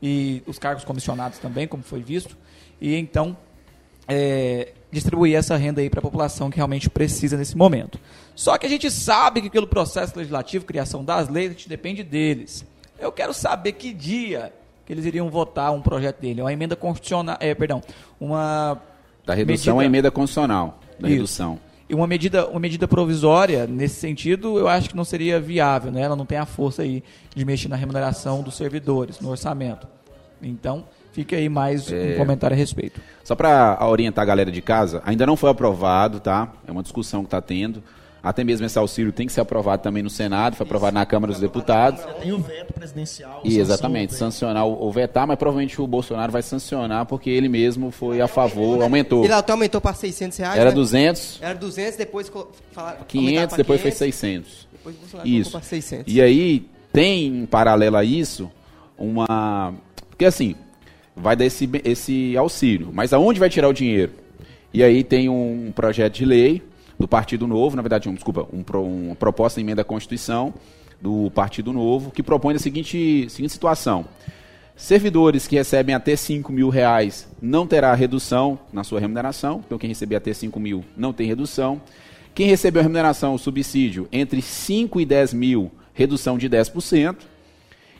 [0.00, 2.38] e os cargos comissionados também, como foi visto,
[2.80, 3.36] e então
[4.08, 7.98] é, distribuir essa renda aí para a população que realmente precisa nesse momento.
[8.34, 12.02] Só que a gente sabe que pelo processo legislativo, criação das leis, a gente depende
[12.02, 12.64] deles.
[12.98, 14.52] Eu quero saber que dia
[14.84, 17.80] que eles iriam votar um projeto dele, uma emenda constitucional, é, perdão,
[18.18, 18.80] uma
[19.24, 19.82] da redução medida...
[19.82, 21.16] à emenda constitucional, da Isso.
[21.16, 21.60] redução.
[21.88, 26.02] E uma medida, uma medida provisória, nesse sentido, eu acho que não seria viável, né?
[26.02, 27.02] Ela não tem a força aí
[27.34, 29.88] de mexer na remuneração dos servidores, no orçamento.
[30.40, 32.14] Então, fica aí mais É.
[32.14, 33.00] um comentário a respeito.
[33.24, 36.52] Só para orientar a galera de casa, ainda não foi aprovado, tá?
[36.66, 37.82] É uma discussão que está tendo.
[38.22, 41.32] Até mesmo esse auxílio tem que ser aprovado também no Senado, foi aprovado na Câmara
[41.32, 42.02] dos Deputados.
[42.20, 43.40] Tem o veto presidencial.
[43.44, 44.18] E exatamente, veto.
[44.18, 48.82] sancionar ou vetar, mas provavelmente o Bolsonaro vai sancionar porque ele mesmo foi a favor,
[48.82, 49.24] aumentou.
[49.24, 50.74] Ele até aumentou para 600 reais, Era né?
[50.76, 52.30] 200, Era 200, depois
[52.72, 54.68] falaram, 500, aumentaram pra depois foi 500, 600.
[54.70, 55.50] Depois o Bolsonaro Isso.
[55.52, 56.12] pra 600.
[56.14, 58.50] E aí tem em paralelo a isso
[58.98, 59.72] uma.
[60.10, 60.56] Porque assim,
[61.20, 64.12] vai dar esse, esse auxílio, mas aonde vai tirar o dinheiro?
[64.72, 66.62] E aí tem um projeto de lei
[66.98, 68.62] do Partido Novo, na verdade, um, desculpa, um,
[69.06, 70.54] uma proposta de emenda à Constituição
[71.00, 74.04] do Partido Novo, que propõe a seguinte, seguinte situação.
[74.76, 79.62] Servidores que recebem até 5 mil reais não terá redução na sua remuneração.
[79.66, 81.82] Então, quem receber até 5 mil não tem redução.
[82.34, 87.16] Quem recebeu remuneração, o subsídio, entre 5 e 10 mil, redução de 10%.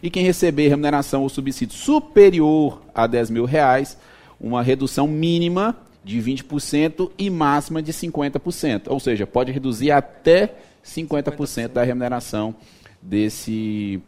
[0.02, 3.98] E quem receber remuneração ou subsídio superior a 10 mil reais,
[4.40, 8.84] uma redução mínima de 20% e máxima de 50%.
[8.88, 12.54] Ou seja, pode reduzir até 50% da remuneração
[13.02, 14.00] desse,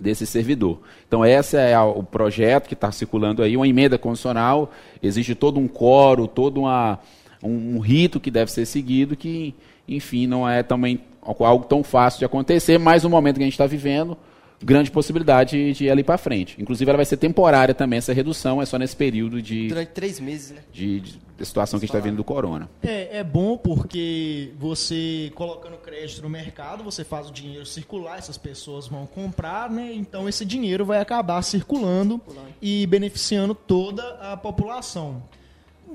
[0.00, 0.80] desse servidor.
[1.06, 4.70] Então, esse é o projeto que está circulando aí, uma emenda constitucional,
[5.02, 7.00] existe todo um coro, todo uma,
[7.42, 9.54] um, um rito que deve ser seguido, que,
[9.88, 13.54] enfim, não é também algo tão fácil de acontecer, mas no momento que a gente
[13.54, 14.16] está vivendo,
[14.62, 16.56] grande possibilidade de ela ir para frente.
[16.60, 20.18] Inclusive, ela vai ser temporária também, essa redução, é só nesse período de, Durante três
[20.18, 20.58] meses, né?
[20.72, 22.66] de, de- de situação que a gente está vendo do corona.
[22.82, 28.38] É, é bom porque você colocando crédito no mercado, você faz o dinheiro circular, essas
[28.38, 29.92] pessoas vão comprar, né?
[29.92, 32.18] Então esse dinheiro vai acabar circulando
[32.62, 35.22] e beneficiando toda a população.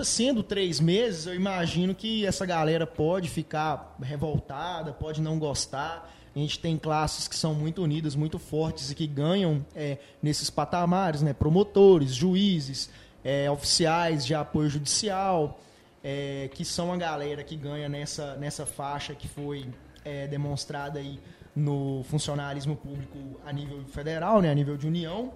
[0.02, 6.08] Sendo três meses, eu imagino que essa galera pode ficar revoltada, pode não gostar.
[6.36, 10.50] A gente tem classes que são muito unidas, muito fortes e que ganham é, nesses
[10.50, 11.34] patamares, né?
[11.34, 12.90] Promotores, juízes,
[13.24, 15.60] é, oficiais de apoio judicial,
[16.04, 19.66] é, que são a galera que ganha nessa, nessa faixa que foi
[20.04, 21.20] é, demonstrada aí
[21.56, 25.34] no funcionalismo público a nível federal, né, a nível de união,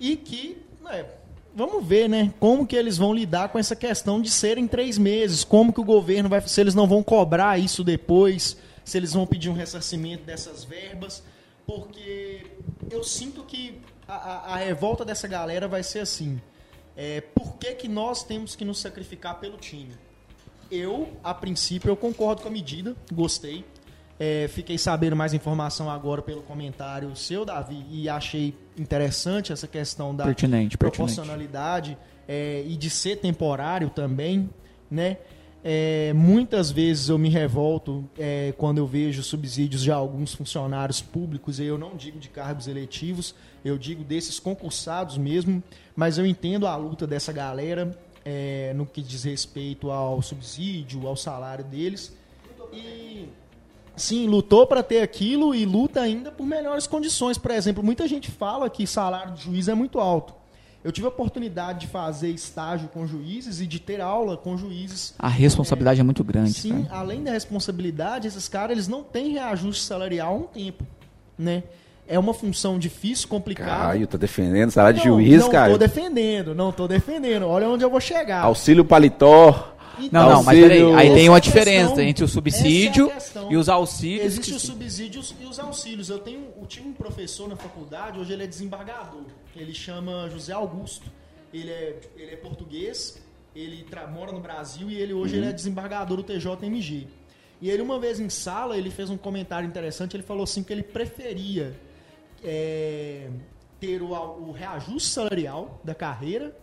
[0.00, 1.04] e que é,
[1.54, 5.44] vamos ver, né, como que eles vão lidar com essa questão de serem três meses,
[5.44, 8.56] como que o governo vai, se eles não vão cobrar isso depois,
[8.88, 11.22] se eles vão pedir um ressarcimento dessas verbas,
[11.66, 12.46] porque
[12.90, 16.40] eu sinto que a, a- a revolta dessa galera vai ser assim,
[16.96, 19.92] é, por que, que nós temos que nos sacrificar pelo time?
[20.70, 23.64] Eu, a princípio, eu concordo com a medida, gostei.
[24.20, 30.14] É, fiquei sabendo mais informação agora pelo comentário seu, Davi, e achei interessante essa questão
[30.14, 30.78] da Pertinente, pertinente.
[30.78, 31.96] proporcionalidade
[32.26, 34.50] é, e de ser temporário também,
[34.90, 35.18] né?
[35.70, 41.60] É, muitas vezes eu me revolto é, quando eu vejo subsídios de alguns funcionários públicos,
[41.60, 45.62] e eu não digo de cargos eletivos, eu digo desses concursados mesmo,
[45.94, 51.16] mas eu entendo a luta dessa galera é, no que diz respeito ao subsídio, ao
[51.16, 52.16] salário deles.
[52.72, 53.28] E
[53.94, 57.36] sim, lutou para ter aquilo e luta ainda por melhores condições.
[57.36, 60.32] Por exemplo, muita gente fala que salário de juiz é muito alto.
[60.84, 65.12] Eu tive a oportunidade de fazer estágio com juízes e de ter aula com juízes.
[65.18, 66.54] A responsabilidade é, muito grande.
[66.54, 67.00] Sim, cara.
[67.00, 70.86] além da responsabilidade, esses caras eles não têm reajuste salarial há um tempo,
[71.36, 71.64] né?
[72.06, 73.70] É uma função difícil, complicada.
[73.70, 75.72] Caio, tá defendendo salário de não, juiz, não Caio.
[75.72, 77.46] tô defendendo, não tô defendendo.
[77.46, 78.42] Olha onde eu vou chegar.
[78.44, 79.74] Auxílio paletó.
[80.12, 82.04] Não, não, mas peraí, aí tem uma é diferença questão.
[82.04, 83.50] entre o é subsídio questão.
[83.50, 84.24] e os auxílios.
[84.26, 86.08] Existem que- os subsídios e os auxílios.
[86.08, 89.24] Eu tenho, eu tive um professor na faculdade, hoje ele é desembargador.
[89.56, 91.10] Ele chama José Augusto.
[91.52, 93.22] Ele é, ele é português,
[93.54, 97.08] ele mora no Brasil e ele hoje ele é desembargador do TJMG.
[97.60, 100.72] E ele uma vez em sala, ele fez um comentário interessante, ele falou assim que
[100.72, 101.74] ele preferia
[102.44, 103.28] é,
[103.80, 106.56] ter o, o reajuste salarial da carreira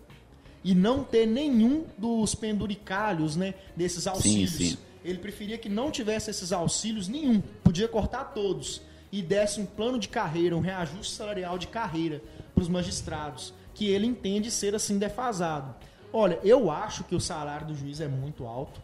[0.64, 4.52] e não ter nenhum dos penduricalhos, né, desses auxílios.
[4.52, 4.78] sim.
[5.04, 10.00] Ele preferia que não tivesse esses auxílios nenhum, podia cortar todos e desse um plano
[10.00, 12.22] de carreira, um reajuste salarial de carreira
[12.56, 15.76] para os magistrados, que ele entende ser assim defasado.
[16.12, 18.82] Olha, eu acho que o salário do juiz é muito alto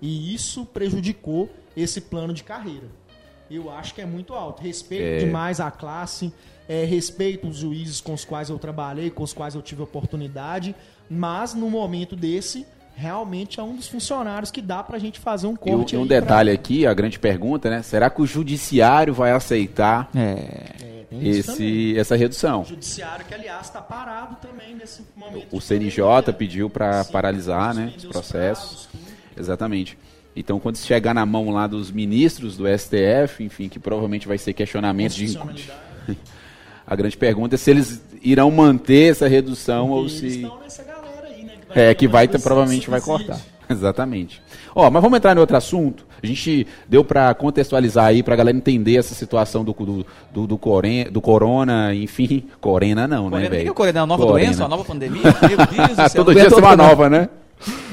[0.00, 2.88] e isso prejudicou esse plano de carreira.
[3.50, 4.62] Eu acho que é muito alto.
[4.62, 5.18] Respeito É.
[5.18, 6.32] demais a classe,
[6.68, 10.74] é, respeito os juízes com os quais eu trabalhei, com os quais eu tive oportunidade,
[11.08, 12.66] mas no momento desse,
[13.00, 15.94] realmente é um dos funcionários que dá pra gente fazer um corte.
[15.94, 17.82] e um aí pra- detalhe aqui, a grande pergunta, né?
[17.82, 21.28] Será que o judiciário vai aceitar É, É, também.
[21.30, 22.62] esse, essa redução?
[22.62, 25.46] O judiciário que, aliás, está parado também nesse momento.
[25.50, 26.32] O CNJ pandemia.
[26.34, 28.86] pediu para paralisar né, os os processos.
[28.86, 28.88] prazos.
[29.36, 29.96] Exatamente.
[30.36, 34.52] Então, quando chegar na mão lá dos ministros do STF, enfim, que provavelmente vai ser
[34.52, 35.36] questionamento de.
[36.86, 40.26] A grande pergunta é se eles irão manter essa redução ou Eles se.
[40.26, 40.99] estão nessa galera
[41.74, 43.38] É, que vai, provavelmente vai cortar.
[43.70, 44.42] Exatamente.
[44.74, 46.04] Ó, mas vamos entrar em outro assunto.
[46.22, 50.58] A gente deu para contextualizar aí, pra galera entender essa situação do, do, do, do,
[50.58, 52.44] coren- do corona, enfim.
[52.60, 53.70] Corena não, né, Corena, o que é velho?
[53.70, 53.98] o Corena?
[54.00, 54.46] É uma nova Corena.
[54.48, 55.22] doença, uma nova pandemia?
[55.22, 56.10] Meu Deus do céu.
[56.24, 57.28] Todo não dia tem uma nova, né?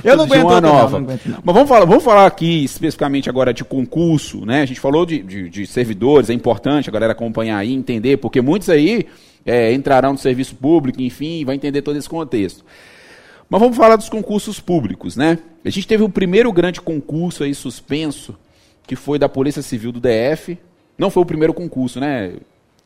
[0.03, 0.99] Eu não Todo aguento uma outra, não, nova.
[0.99, 1.21] não aguento.
[1.43, 4.61] Mas vamos falar, vamos falar aqui especificamente agora de concurso, né?
[4.61, 8.41] A gente falou de, de, de servidores, é importante a galera acompanhar aí, entender, porque
[8.41, 9.05] muitos aí
[9.45, 12.63] é, entrarão no serviço público, enfim, vai entender todo esse contexto.
[13.49, 15.39] Mas vamos falar dos concursos públicos, né?
[15.63, 18.37] A gente teve o primeiro grande concurso aí suspenso,
[18.85, 20.57] que foi da Polícia Civil do DF.
[20.97, 22.33] Não foi o primeiro concurso, né?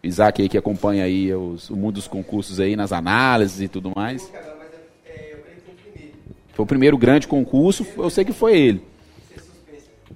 [0.04, 3.92] Isaac aí que acompanha aí os- o mundo dos concursos aí nas análises e tudo
[3.96, 4.32] mais.
[6.54, 8.84] Foi o primeiro grande concurso, eu sei que foi ele.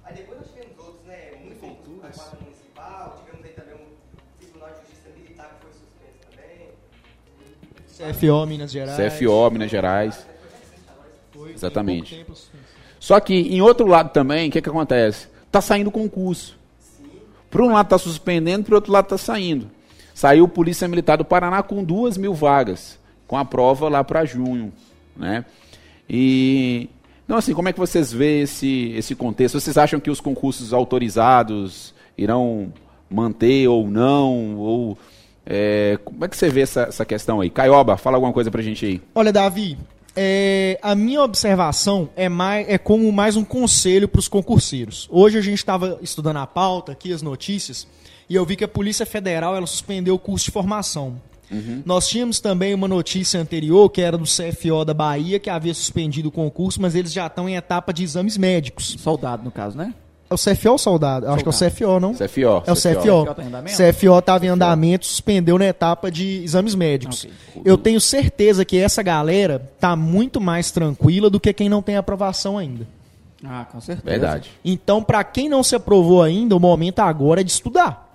[0.04, 1.02] Aí depois nós tivemos outros?
[1.44, 3.78] Muito concurso, a Guarda Municipal, tivemos aí também
[4.40, 6.20] Tribunal de Justiça Militar que foi suspenso
[7.98, 8.14] também.
[8.14, 8.98] CFO Minas Gerais.
[9.14, 10.28] CFO, Minas Gerais.
[11.36, 12.15] Foi, Exatamente.
[12.15, 12.39] pouco tempo.
[13.00, 15.28] Só que em outro lado também, o que, que acontece?
[15.52, 16.58] Tá saindo concurso.
[17.52, 19.69] Por um lado tá suspendendo, por outro lado tá saindo.
[20.13, 24.71] Saiu Polícia Militar do Paraná com duas mil vagas, com a prova lá para junho,
[25.15, 25.45] né?
[26.10, 26.89] E
[27.26, 29.60] então assim, como é que vocês vê esse esse contexto?
[29.60, 32.74] Vocês acham que os concursos autorizados irão
[33.10, 34.56] manter ou não?
[34.58, 34.98] Ou
[35.45, 37.50] é, como é que você vê essa, essa questão aí?
[37.50, 39.02] Caioba, fala alguma coisa pra gente aí.
[39.13, 39.78] Olha, Davi,
[40.15, 45.08] é, a minha observação é, mais, é como mais um conselho para os concurseiros.
[45.12, 47.88] Hoje a gente estava estudando a pauta aqui, as notícias,
[48.30, 51.21] e eu vi que a Polícia Federal ela suspendeu o curso de formação.
[51.86, 56.30] Nós tínhamos também uma notícia anterior, que era do CFO da Bahia, que havia suspendido
[56.30, 58.95] o concurso, mas eles já estão em etapa de exames médicos.
[58.99, 59.93] Soldado, no caso, né?
[60.36, 61.28] É o CFO ou soldado?
[61.28, 62.13] Acho que é o CFO, não?
[62.13, 62.63] CFO.
[62.65, 63.26] É o CFO.
[63.26, 63.78] CFO tá em andamento?
[63.78, 67.26] CFO estava em andamento, suspendeu na etapa de exames médicos.
[67.26, 67.62] Ok.
[67.63, 71.95] Eu tenho certeza que essa galera tá muito mais tranquila do que quem não tem
[71.95, 72.88] aprovação ainda.
[73.43, 74.10] Ah, com certeza.
[74.10, 74.52] Verdade.
[74.63, 78.06] Então, para quem não se aprovou ainda, o momento agora é de estudar.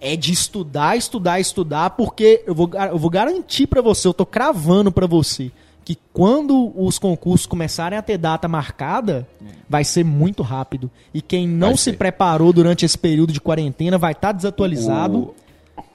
[0.00, 4.26] É de estudar, estudar, estudar, porque eu vou, eu vou garantir para você, eu tô
[4.26, 5.50] cravando para você,
[5.84, 9.28] que quando os concursos começarem a ter data marcada,
[9.68, 10.90] vai ser muito rápido.
[11.12, 11.92] E quem não Vai se ser.
[11.98, 15.34] preparou durante esse período de quarentena vai estar desatualizado O-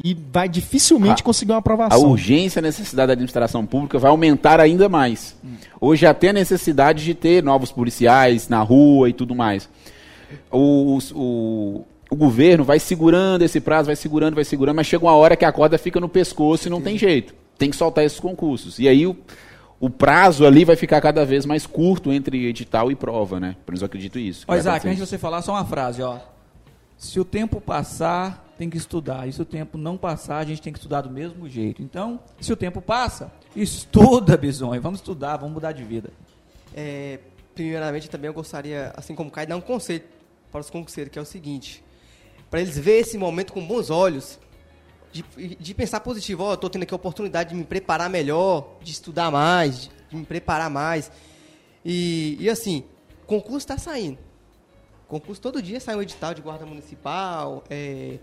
[0.04, 2.10] e vai dificilmente A- conseguir uma a aprovação.
[2.12, 5.36] urgência e a necessidade da administração pública vai aumentar ainda mais.
[5.82, 9.68] Hoje até a necessidade de ter novos policiais na rua e tudo mais.
[10.52, 15.14] O, o, o governo vai segurando esse prazo, vai segurando, vai segurando, mas chega uma
[15.14, 17.34] hora que a corda fica no pescoço e não tem jeito.
[17.58, 18.80] Tem que soltar esses concursos.
[18.80, 19.16] E aí o,
[19.80, 23.56] o prazo ali vai ficar cada vez mais curto entre edital e prova, né?
[23.66, 24.46] Pelo menos eu acredito isso.
[24.46, 25.10] que Ó, Isaac, antes de isso.
[25.12, 26.20] você falar, só uma frase, ó.
[26.98, 29.26] Se o tempo passar, tem que estudar.
[29.28, 31.82] E se o tempo não passar, a gente tem que estudar do mesmo jeito.
[31.82, 34.82] Então, se o tempo passa, estuda, bisonho.
[34.82, 36.10] Vamos estudar, vamos mudar de vida.
[36.76, 37.20] É,
[37.56, 40.04] primeiramente, também eu gostaria, assim como o Caio, dar um conselho
[40.52, 41.82] para os concurseiros, que é o seguinte:
[42.50, 44.38] para eles verem esse momento com bons olhos,
[45.12, 48.78] de, de pensar positivo, ó, eu estou tendo aqui a oportunidade de me preparar melhor,
[48.82, 51.12] de estudar mais, de me preparar mais.
[51.84, 52.84] E, e assim,
[53.26, 54.18] concurso está saindo.
[55.08, 57.64] Concurso todo dia sai um edital de guarda municipal.
[57.70, 58.20] é,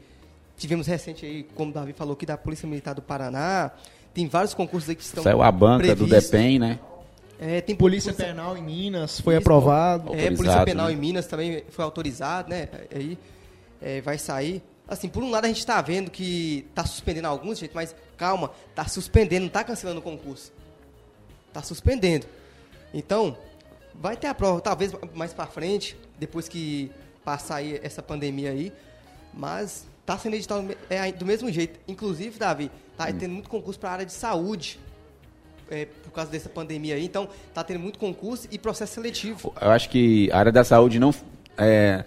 [0.57, 3.71] tivemos recente aí, como o Davi falou, aqui da Polícia Militar do Paraná.
[4.15, 5.23] Tem vários concursos aí que estão.
[5.23, 6.31] Saiu a banca do previstos.
[6.31, 6.79] DEPEN, né?
[7.39, 9.43] É, tem Polícia concurso- Penal em Minas foi Isso.
[9.43, 10.15] aprovado.
[10.15, 10.93] É, Polícia Penal né?
[10.95, 12.69] em Minas também foi autorizado, né?
[12.95, 13.19] Aí
[13.83, 14.63] é, vai sair.
[14.89, 18.53] Assim, por um lado a gente está vendo que está suspendendo alguns, gente, mas calma,
[18.71, 20.53] está suspendendo, não está cancelando o concurso.
[21.49, 22.27] Está suspendendo.
[22.95, 23.37] Então,
[23.95, 26.91] vai ter a prova, talvez mais para frente, depois que
[27.25, 28.73] passar aí essa pandemia aí,
[29.35, 31.81] mas está sendo editado é, do mesmo jeito.
[31.89, 34.79] Inclusive, Davi, tá tendo muito concurso para a área de saúde.
[35.71, 39.53] é, por causa dessa pandemia aí, então tá tendo muito concurso e processo seletivo.
[39.61, 41.13] Eu acho que a área da saúde não
[41.59, 42.05] é,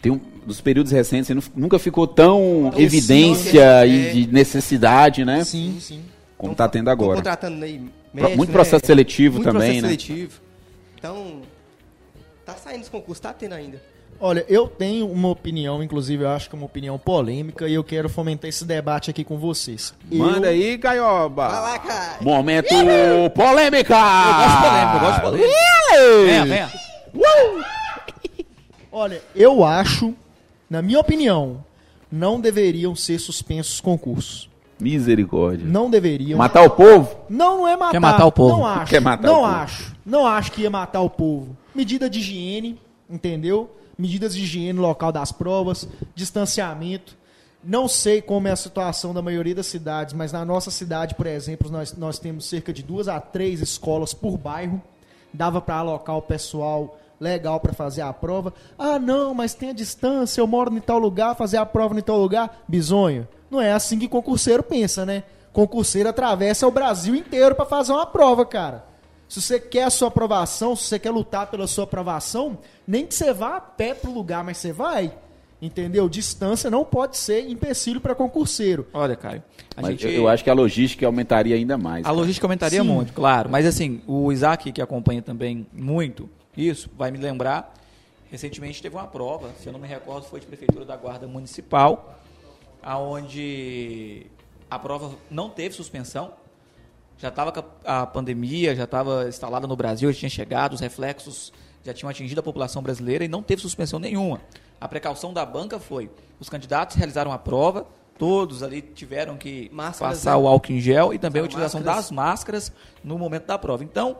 [0.00, 4.12] tem um, dos períodos recentes não- nunca ficou tão evidência e é.
[4.12, 5.44] de necessidade, né?
[5.44, 6.02] Sim, sim.
[6.36, 7.16] Como Então, está tendo agora.
[7.16, 7.80] contratando aí
[8.12, 8.54] médico, muito né?
[8.54, 9.88] processo seletivo Muito também, processo né?
[9.88, 10.40] seletivo.
[10.98, 11.42] Então,
[12.44, 13.80] tá saindo os concursos, tá tendo ainda.
[14.20, 17.82] Olha, eu tenho uma opinião, inclusive eu acho que é uma opinião polêmica, e eu
[17.82, 19.92] quero fomentar esse debate aqui com vocês.
[20.10, 21.48] Manda eu, aí, Caioba.
[21.48, 22.16] Vai lá, cara.
[22.22, 22.68] Momento
[23.34, 23.94] polêmica!
[23.94, 26.24] Eu gosto de polêmica, eu gosto de polêmica.
[26.26, 26.83] Venha, venha.
[28.96, 30.14] Olha, eu acho,
[30.70, 31.64] na minha opinião,
[32.10, 34.48] não deveriam ser suspensos os concursos.
[34.78, 35.66] Misericórdia.
[35.66, 36.38] Não deveriam.
[36.38, 37.16] Matar o povo?
[37.28, 37.90] Não, não é matar.
[37.90, 38.56] Quer matar o povo.
[38.56, 38.90] Não acho.
[38.90, 39.52] Quer matar não o povo.
[39.52, 39.96] acho.
[40.06, 41.56] Não acho que ia matar o povo.
[41.74, 42.80] Medida de higiene,
[43.10, 43.68] entendeu?
[43.98, 47.16] Medidas de higiene no local das provas, distanciamento.
[47.64, 51.26] Não sei como é a situação da maioria das cidades, mas na nossa cidade, por
[51.26, 54.80] exemplo, nós, nós temos cerca de duas a três escolas por bairro.
[55.32, 58.52] Dava para alocar o pessoal legal para fazer a prova.
[58.78, 62.02] Ah, não, mas tem a distância, eu moro em tal lugar, fazer a prova em
[62.02, 62.64] tal lugar.
[62.68, 63.26] Bisonho.
[63.50, 65.22] Não é assim que concurseiro pensa, né?
[65.52, 68.84] Concurseiro atravessa o Brasil inteiro para fazer uma prova, cara.
[69.28, 73.14] Se você quer a sua aprovação, se você quer lutar pela sua aprovação, nem que
[73.14, 75.12] você vá a pé pro lugar, mas você vai.
[75.62, 76.08] Entendeu?
[76.08, 78.86] Distância não pode ser empecilho para concurseiro.
[78.92, 79.42] Olha, Caio.
[79.86, 80.06] Gente...
[80.06, 82.00] eu, eu acho que a logística aumentaria ainda mais.
[82.00, 82.16] A cara.
[82.16, 82.88] logística aumentaria Sim.
[82.88, 83.48] muito, claro.
[83.48, 87.74] Mas assim, o Isaac, que acompanha também muito isso, vai me lembrar.
[88.30, 92.18] Recentemente teve uma prova, se eu não me recordo, foi de prefeitura da Guarda Municipal,
[92.82, 94.26] aonde
[94.70, 96.32] a prova não teve suspensão.
[97.16, 101.52] Já estava a pandemia, já estava instalada no Brasil, já tinha chegado, os reflexos
[101.84, 104.40] já tinham atingido a população brasileira e não teve suspensão nenhuma.
[104.80, 107.86] A precaução da banca foi: os candidatos realizaram a prova,
[108.18, 110.42] todos ali tiveram que Máscaras, passar né?
[110.42, 112.04] o álcool em gel e também a utilização máscaras.
[112.04, 113.84] das máscaras no momento da prova.
[113.84, 114.18] Então,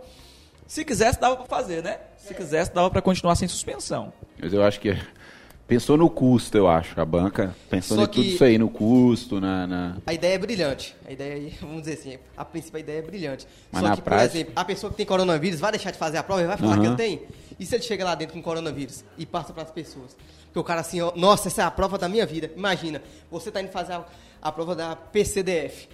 [0.67, 1.99] se quisesse, dava para fazer, né?
[2.27, 4.13] Se quisesse, dava para continuar sem suspensão.
[4.41, 4.97] Mas eu acho que
[5.69, 6.99] pensou no custo, eu acho.
[7.01, 9.67] A banca pensou em tudo isso aí, no custo, na.
[9.67, 10.97] na- A ideia é brilhante.
[11.07, 13.47] A ideia, vamos dizer assim, a princípio a ideia é brilhante.
[13.71, 15.99] Mas Só na que, prática- por exemplo, a pessoa que tem coronavírus vai deixar de
[15.99, 16.81] fazer a prova e vai falar Aham.
[16.81, 17.23] que ele tem?
[17.59, 20.17] E se ele chega lá dentro com coronavírus e passa para as pessoas?
[20.47, 22.51] Porque o cara assim, ó, nossa, essa é a prova da minha vida.
[22.57, 24.05] Imagina, você tá indo fazer a,
[24.41, 25.89] a prova da PCDF.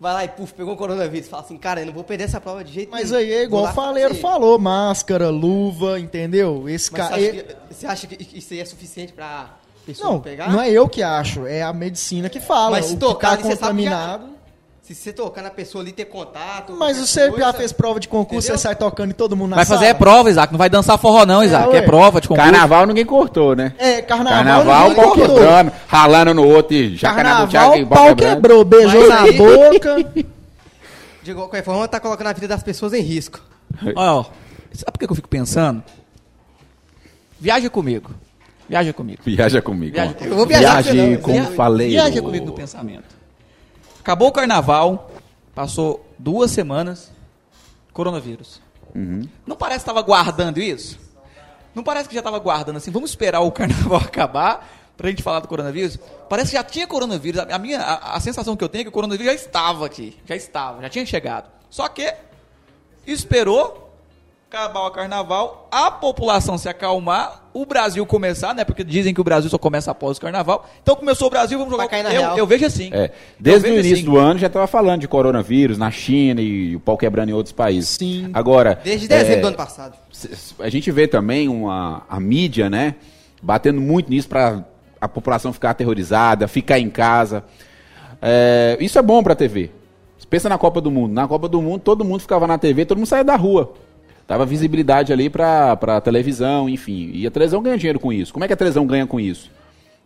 [0.00, 1.28] Vai lá e puf, pegou o coronavírus.
[1.28, 3.22] Fala assim, cara, eu não vou perder essa prova de jeito Mas nenhum.
[3.22, 4.20] aí é igual o Faleiro fazer.
[4.22, 6.66] falou, máscara, luva, entendeu?
[6.68, 7.16] Esse Mas cara.
[7.20, 10.50] você, acha que, você acha que isso aí é suficiente pra pessoa Não, pegar?
[10.50, 12.70] não é eu que acho, é a medicina que fala.
[12.78, 14.39] Mas se tocar tá contaminado.
[14.90, 16.72] Se você tocar na pessoa ali, ter contato...
[16.76, 18.58] Mas já coisa- fez prova de concurso, Entendeu?
[18.58, 19.90] você sai tocando e todo mundo na vai fazer sala?
[19.90, 20.52] é prova, Isaac.
[20.52, 21.68] Não vai dançar forró, não, Isaac.
[21.68, 21.82] É, ué.
[21.82, 22.50] prova de concurso.
[22.50, 23.72] Carnaval ninguém cortou, né?
[23.78, 24.44] É, carnaval.
[24.44, 29.22] Carnaval, pau quebrando, ralando no outro e jacaré no Carnaval, e pau quebrou, beijou na
[29.22, 30.12] aí- boca.
[31.22, 33.40] De qualquer forma, tá colocando a vida das pessoas em risco.
[33.94, 34.22] Ó, ó,
[34.72, 35.84] sabe por que eu fico pensando?
[37.38, 38.10] Viaja comigo.
[38.68, 39.22] Viaja comigo.
[39.24, 39.92] Viaja comigo.
[39.92, 40.32] Viaja comigo.
[40.32, 41.92] Eu vou viajar com você, Viaje com Via- o faleiro.
[41.92, 43.19] Viaja comigo no pensamento.
[44.10, 45.08] Acabou o carnaval,
[45.54, 47.12] passou duas semanas,
[47.92, 48.60] coronavírus.
[48.92, 49.22] Uhum.
[49.46, 50.98] Não parece que estava guardando isso?
[51.72, 52.90] Não parece que já estava guardando assim?
[52.90, 55.96] Vamos esperar o carnaval acabar pra gente falar do coronavírus?
[56.28, 57.40] Parece que já tinha coronavírus.
[57.40, 59.86] A, a minha, a, a sensação que eu tenho é que o coronavírus já estava
[59.86, 60.18] aqui.
[60.26, 61.48] Já estava, já tinha chegado.
[61.70, 62.12] Só que
[63.06, 63.89] esperou
[64.50, 68.64] acabar o carnaval, a população se acalmar, o Brasil começar, né?
[68.64, 70.68] Porque dizem que o Brasil só começa após o carnaval.
[70.82, 71.84] Então começou o Brasil, vamos jogar.
[71.84, 72.36] Vai cair na eu, real.
[72.36, 72.90] eu vejo assim.
[72.92, 74.12] É, desde Eu o vejo início assim.
[74.12, 77.52] do ano já estava falando de coronavírus na China e o pau quebrando em outros
[77.52, 77.90] países.
[77.90, 78.28] Sim.
[78.34, 79.96] Agora, Desde dezembro é, do ano passado.
[80.58, 82.96] a gente vê também uma, a mídia, né,
[83.40, 84.64] batendo muito nisso para
[85.00, 87.44] a população ficar aterrorizada, ficar em casa.
[88.20, 89.70] É, isso é bom para a TV.
[90.28, 91.12] Pensa na Copa do Mundo.
[91.12, 93.74] Na Copa do Mundo, todo mundo ficava na TV, todo mundo saía da rua.
[94.30, 97.10] Dava visibilidade ali para a televisão, enfim.
[97.12, 98.32] E a televisão ganha dinheiro com isso.
[98.32, 99.50] Como é que a televisão ganha com isso?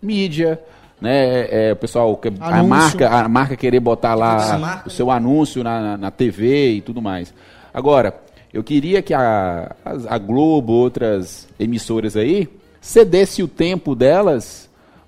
[0.01, 0.59] Mídia,
[0.99, 1.47] né?
[1.69, 6.11] é, o pessoal, a marca, a marca querer botar lá o seu anúncio na, na,
[6.11, 7.35] TV e tudo mais.
[7.75, 8.19] Agora,
[8.51, 9.77] eu queria que a,
[10.09, 12.49] a Globo, outras emissoras aí,
[12.81, 14.64] cedesse o tempo delas,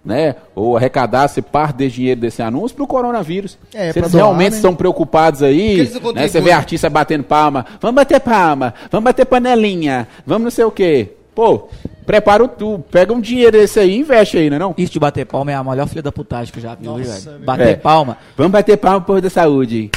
[0.07, 0.37] né?
[0.55, 3.59] Ou arrecadasse parte desse dinheiro desse anúncio para o coronavírus.
[3.75, 4.57] É, Se eles doar, realmente né?
[4.57, 6.29] estão preocupados aí, né?
[6.29, 10.71] Você vê artista batendo palma, vamos bater palma, vamos bater panelinha, vamos não sei o
[10.71, 11.11] quê.
[11.35, 11.69] Pô,
[12.07, 14.75] prepara o tu, pega um dinheiro desse aí e investe aí, não é não?
[14.79, 16.97] Isso de bater palma é a melhor filha da putagem que eu já vi, viu,
[16.97, 17.45] Nossa, velho?
[17.45, 17.75] Bater É.
[17.75, 18.17] palma.
[18.37, 19.91] Vamos bater palma por da saúde.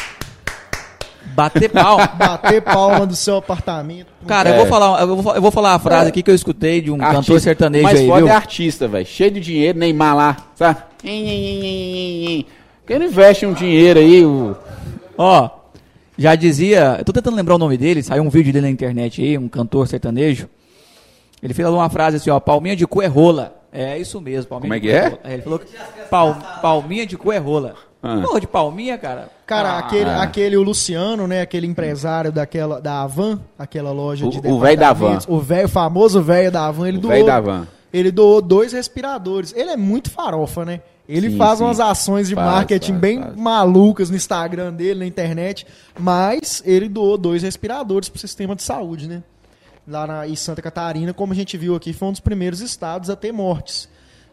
[1.36, 2.08] Bater palma.
[2.18, 4.08] Bater palma do seu apartamento.
[4.28, 4.54] Cara, É.
[4.54, 6.92] eu, vou falar, eu, vou, eu vou falar uma frase aqui que eu escutei de
[6.92, 8.28] um cantor Artista- sertanejo mais aí, viu?
[8.28, 9.06] é artista, velho.
[9.06, 10.80] Cheio de dinheiro, Neymar lá, sabe?
[11.02, 12.46] Que
[12.90, 14.56] ele investe um dinheiro aí, o...
[15.18, 15.50] Ó,
[16.18, 19.22] já dizia, eu tô tentando lembrar o nome dele, saiu um vídeo dele na internet
[19.22, 20.50] aí, um cantor sertanejo.
[21.42, 23.56] Ele fez uma frase assim, ó, palminha de cu é rola.
[23.72, 25.10] É isso mesmo, palminha Como é de que cu é?
[25.10, 25.34] rola.
[25.34, 25.68] Ele falou que
[26.10, 27.76] pal, palminha de cu é rola.
[28.02, 28.22] Ah.
[28.22, 29.30] Porra de palminha, cara.
[29.46, 30.16] Cara, Ah, aquele, é.
[30.16, 31.42] aquele o Luciano, né?
[31.42, 35.68] Aquele empresário daquela da Avan, aquela loja O- de o velho da departamentos, O velho,
[35.68, 37.14] famoso velho da Avan, ele O doou.
[37.14, 37.68] velho da van.
[37.92, 39.54] Ele doou dois respiradores.
[39.56, 40.82] Ele é muito farofa, né?
[41.10, 41.64] Ele Sim, faz sim.
[41.66, 43.36] umas ações de Faz, marketing faz, bem faz.
[43.36, 45.66] malucas no Instagram dele, na internet,
[46.00, 49.24] mas ele doou dois respiradores pro sistema de saúde, né?
[49.88, 53.10] Lá na, em Santa Catarina, como a gente viu aqui, foi um dos primeiros estados
[53.10, 53.90] a ter mortes.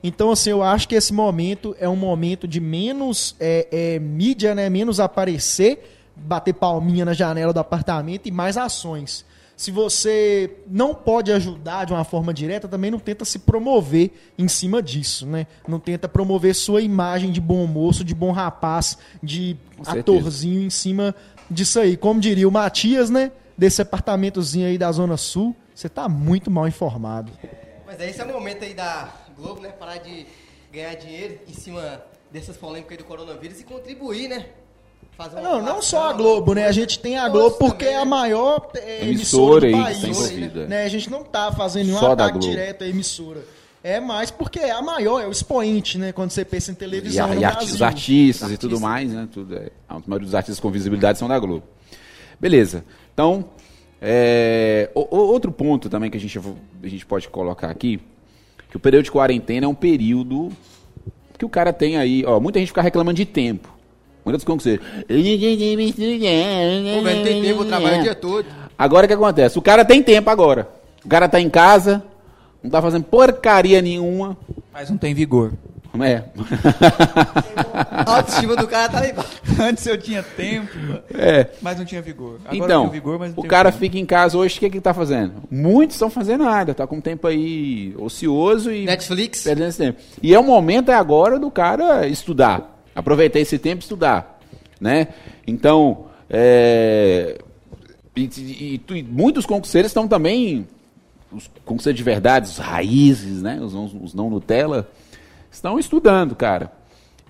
[0.06, 4.54] Então, assim, eu acho que esse momento é um momento de menos é, é, mídia,
[4.54, 4.70] né?
[4.70, 9.24] Menos aparecer, bater palminha na janela do apartamento e mais ações.
[9.56, 14.46] Se você não pode ajudar de uma forma direta, também não tenta se promover em
[14.46, 15.48] cima disso, né?
[15.66, 20.18] Não tenta promover sua imagem de bom moço, de bom rapaz, de Com certeza.
[20.18, 21.16] atorzinho em cima
[21.50, 21.96] disso aí.
[21.96, 23.32] Como diria o Matias, né?
[23.58, 27.32] Desse apartamentozinho aí da Zona Sul, você tá muito mal informado.
[27.84, 29.68] Mas é esse é o momento aí da Globo, né?
[29.70, 30.26] Parar de
[30.72, 34.46] ganhar dinheiro em cima dessas polêmicas aí do coronavírus e contribuir, né?
[35.16, 36.66] Fazer Não, não só a Globo, né?
[36.66, 38.10] A gente tem a Globo porque também, é a né?
[38.10, 40.00] maior é, Emissora emissora do aí país.
[40.00, 40.66] tá envolvida.
[40.66, 40.84] né?
[40.84, 43.42] A gente não tá fazendo nenhum Só ataque direto à emissora.
[43.82, 46.12] É mais porque é a maior, é o expoente, né?
[46.12, 47.74] Quando você pensa em E, televisão a- no e arti- Brasil.
[47.76, 49.28] os artistas e tudo mais, né?
[49.32, 51.62] Tudo é, a maioria dos artistas com visibilidade são da Globo.
[52.40, 52.84] Beleza.
[53.14, 53.48] Então,
[54.02, 58.00] é, o- outro ponto também que a gente, a gente pode colocar aqui,
[58.70, 60.50] que o período de quarentena é um período
[61.38, 63.68] que o cara tem aí, ó, muita gente fica reclamando de tempo.
[64.24, 64.84] Muitos concurseiros.
[66.96, 68.46] Pô, velho, tem tempo, eu trabalho o dia todo.
[68.76, 69.58] Agora o que acontece?
[69.58, 70.68] O cara tem tempo agora.
[71.04, 72.02] O cara tá em casa,
[72.62, 74.36] não tá fazendo porcaria nenhuma.
[74.72, 75.52] Mas não tem vigor.
[76.04, 76.24] É.
[78.04, 79.30] A autoestima do cara tá lá embaixo.
[79.60, 80.70] Antes eu tinha tempo,
[81.14, 81.48] é.
[81.62, 82.38] mas não tinha vigor.
[82.44, 83.80] Agora eu Então, tenho vigor, mas não o cara tempo.
[83.80, 85.34] fica em casa hoje, o que que ele tá fazendo?
[85.50, 89.42] Muitos estão fazendo nada, tá com tempo aí ocioso e Netflix.
[89.42, 89.98] perdendo esse tempo.
[90.22, 92.74] E é o momento é agora do cara estudar.
[92.94, 94.38] Aproveitar esse tempo e estudar,
[94.80, 95.08] né?
[95.46, 97.38] Então, é,
[98.14, 100.66] e, e- e e muitos concurseiros estão também,
[101.30, 103.58] os concurseiros de verdade, os raízes, né?
[103.60, 104.88] Os, não- os não Nutella,
[105.56, 106.72] estão estudando, cara.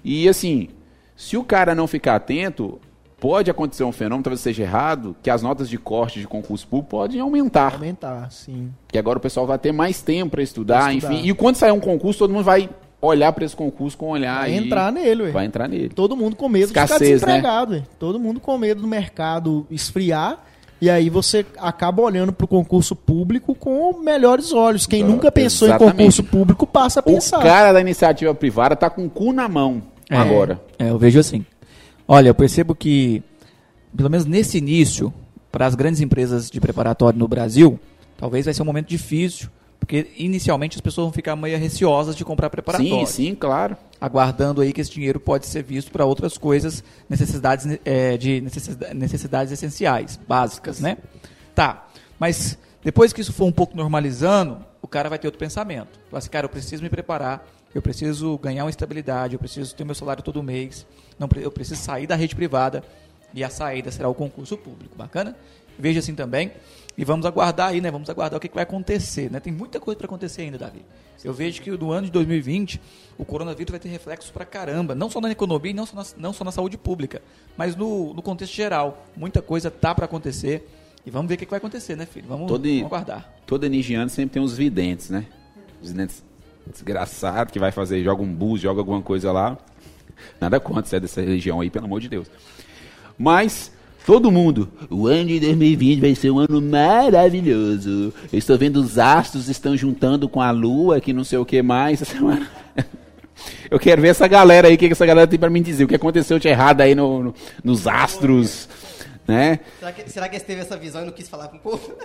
[0.04, 0.68] E assim,
[1.16, 2.78] se o cara não ficar atento,
[3.18, 6.90] pode acontecer um fenômeno, talvez seja errado, que as notas de corte de concurso público
[6.90, 7.74] podem aumentar.
[7.74, 8.72] Aumentar, sim.
[8.88, 11.14] Que agora o pessoal vai ter mais tempo para estudar, estudar.
[11.14, 11.28] enfim.
[11.28, 12.68] E quando sair um concurso, todo mundo vai
[13.00, 15.30] olhar para esse concurso com um olhar Vai e entrar nele, ué.
[15.30, 15.88] vai entrar nele.
[15.88, 17.14] Todo mundo com medo de Escassez, ficar né?
[17.34, 17.82] desempregado, ué.
[17.98, 20.44] Todo mundo com medo do mercado esfriar.
[20.80, 24.86] E aí você acaba olhando pro concurso público com melhores olhos.
[24.86, 25.94] Quem nunca pensou Exatamente.
[25.94, 27.42] em concurso público passa a O pensar.
[27.42, 30.60] cara da iniciativa privada tá com o cu na mão É, agora.
[30.78, 31.44] É, eu vejo assim.
[32.06, 33.22] Olha, eu percebo que,
[33.96, 35.12] pelo menos nesse início,
[35.50, 37.80] para as grandes empresas de preparatório no Brasil,
[38.18, 39.48] talvez vai ser um momento difícil,
[39.78, 43.06] porque inicialmente as pessoas vão ficar meio receosas de comprar preparatório.
[43.06, 43.76] Sim, sim, claro.
[44.00, 48.92] aguardando aí que esse dinheiro pode ser visto para outras coisas, necessidades eh, de necessida-
[48.94, 50.98] necessidades essenciais, básicas, né?
[51.54, 51.86] Tá,
[52.18, 55.98] mas depois que isso for um pouco normalizando, o cara vai ter outro pensamento.
[56.10, 59.84] Fala assim, cara, eu preciso me preparar, eu preciso ganhar uma estabilidade, eu preciso ter
[59.84, 60.86] meu salário todo mês,
[61.18, 62.82] não, eu preciso sair da rede privada
[63.34, 64.96] e a saída será o concurso público.
[64.96, 65.36] Bacana?
[65.78, 66.52] Veja assim também.
[66.98, 67.90] E vamos aguardar aí, né?
[67.90, 69.38] Vamos aguardar o que, que vai acontecer, né?
[69.38, 70.82] Tem muita coisa para acontecer ainda, Davi.
[71.22, 72.80] Eu vejo que no ano de 2020
[73.18, 76.04] o coronavírus vai ter reflexos pra caramba, não só na economia e não só na,
[76.16, 77.20] não só na saúde pública,
[77.56, 79.06] mas no, no contexto geral.
[79.16, 80.68] Muita coisa tá para acontecer
[81.04, 82.26] e vamos ver o que, que vai acontecer, né, filho?
[82.28, 83.32] Vamos, Todo- vamos aguardar.
[83.46, 85.26] Todo energiano sempre tem uns videntes, né?
[85.82, 86.22] Os videntes
[86.72, 89.56] desgraçados que vai fazer, joga um bus, joga alguma coisa lá.
[90.40, 92.26] Nada contra se é dessa religião aí, pelo amor de Deus.
[93.18, 93.72] Mas,
[94.06, 98.14] todo mundo, o ano de 2020 vai ser um ano maravilhoso.
[98.32, 101.60] Eu estou vendo os astros estão juntando com a lua, que não sei o que
[101.60, 102.02] mais.
[103.70, 105.84] Eu quero ver essa galera aí, o que essa galera tem pra me dizer.
[105.84, 108.68] O que aconteceu de errado aí no- no- nos astros,
[109.28, 109.60] né?
[109.78, 111.92] Será que, será que teve essa visão e não quis falar com o povo?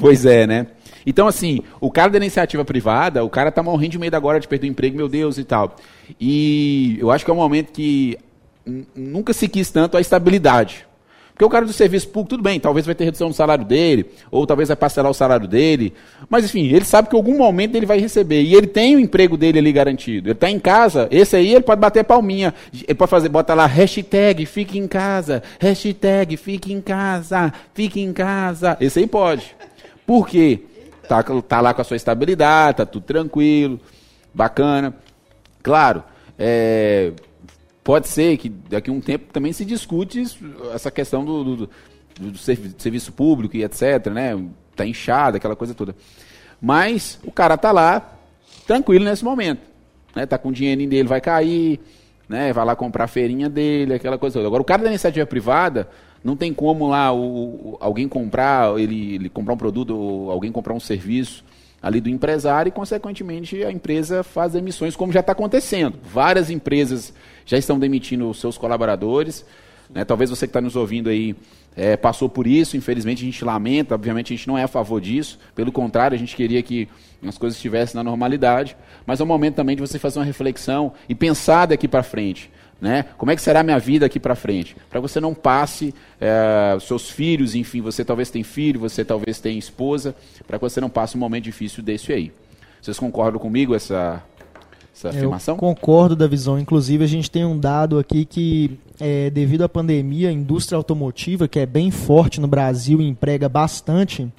[0.00, 0.68] Pois é, né?
[1.04, 4.48] Então, assim, o cara da iniciativa privada, o cara tá morrendo de medo agora de
[4.48, 5.76] perder o emprego, meu Deus, e tal.
[6.18, 8.16] E eu acho que é um momento que
[8.96, 10.86] nunca se quis tanto a estabilidade.
[11.42, 14.06] Porque o cara do serviço público, tudo bem, talvez vai ter redução no salário dele,
[14.30, 15.92] ou talvez vai parcelar o salário dele.
[16.30, 18.42] Mas, enfim, ele sabe que em algum momento ele vai receber.
[18.42, 20.28] E ele tem o emprego dele ali garantido.
[20.28, 22.54] Ele tá em casa, esse aí ele pode bater palminha.
[22.72, 28.12] Ele pode fazer, bota lá, hashtag fique em casa, hashtag fique em casa, fique em
[28.12, 28.76] casa.
[28.80, 29.56] Esse aí pode.
[30.06, 30.60] Por quê?
[31.08, 33.80] Tá, tá lá com a sua estabilidade, tá tudo tranquilo,
[34.32, 34.94] bacana.
[35.60, 36.04] Claro,
[36.38, 37.10] é,
[37.84, 40.22] pode ser que daqui a um tempo também se discute
[40.74, 41.70] essa questão do, do, do-
[42.18, 44.38] do servi- serviço público e etc, né?
[44.76, 45.94] Tá inchado, aquela coisa toda.
[46.60, 48.16] Mas o cara tá lá,
[48.66, 49.60] tranquilo nesse momento.
[50.14, 50.26] Né?
[50.26, 51.80] Tá com o dinheirinho dele, vai cair,
[52.28, 52.52] né?
[52.52, 54.46] Vai lá comprar a feirinha dele, aquela coisa toda.
[54.46, 55.88] Agora, o cara da iniciativa privada,
[56.22, 57.20] não tem como lá o,
[57.72, 61.44] o- alguém comprar, ele, ele comprar um produto, ou alguém comprar um serviço
[61.82, 65.98] ali do empresário e, consequentemente, a empresa faz emissões, como já está acontecendo.
[66.04, 67.12] Várias empresas
[67.44, 69.44] já estão demitindo os seus colaboradores.
[69.90, 70.04] né?
[70.04, 71.34] Talvez você que está nos ouvindo aí
[71.76, 75.00] eh, passou por isso, infelizmente a gente lamenta, obviamente a gente não é a favor
[75.00, 76.88] disso, pelo contrário, a gente queria que
[77.26, 78.76] as coisas estivessem na normalidade,
[79.06, 82.50] mas é o momento também de você fazer uma reflexão e pensar daqui para frente.
[82.80, 83.04] Né?
[83.16, 84.76] Como é que será a minha vida aqui para frente?
[84.90, 89.56] Para você não passe é, seus filhos, enfim, você talvez tem filho, você talvez tem
[89.56, 90.16] esposa,
[90.48, 92.32] para que você não passe um momento difícil desse aí.
[92.80, 94.20] Vocês concordam comigo essa
[94.94, 95.54] essa afirmação?
[95.54, 96.58] Eu concordo da visão.
[96.58, 101.48] Inclusive, a gente tem um dado aqui que, é, devido à pandemia, a indústria automotiva,
[101.48, 104.30] que é bem forte no Brasil e emprega bastante,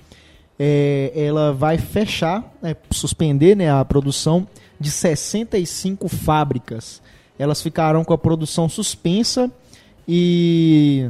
[0.59, 4.47] é, ela vai fechar, né, suspender né, a produção
[4.79, 7.01] de 65 fábricas.
[7.37, 9.51] Elas ficarão com a produção suspensa
[10.07, 11.09] e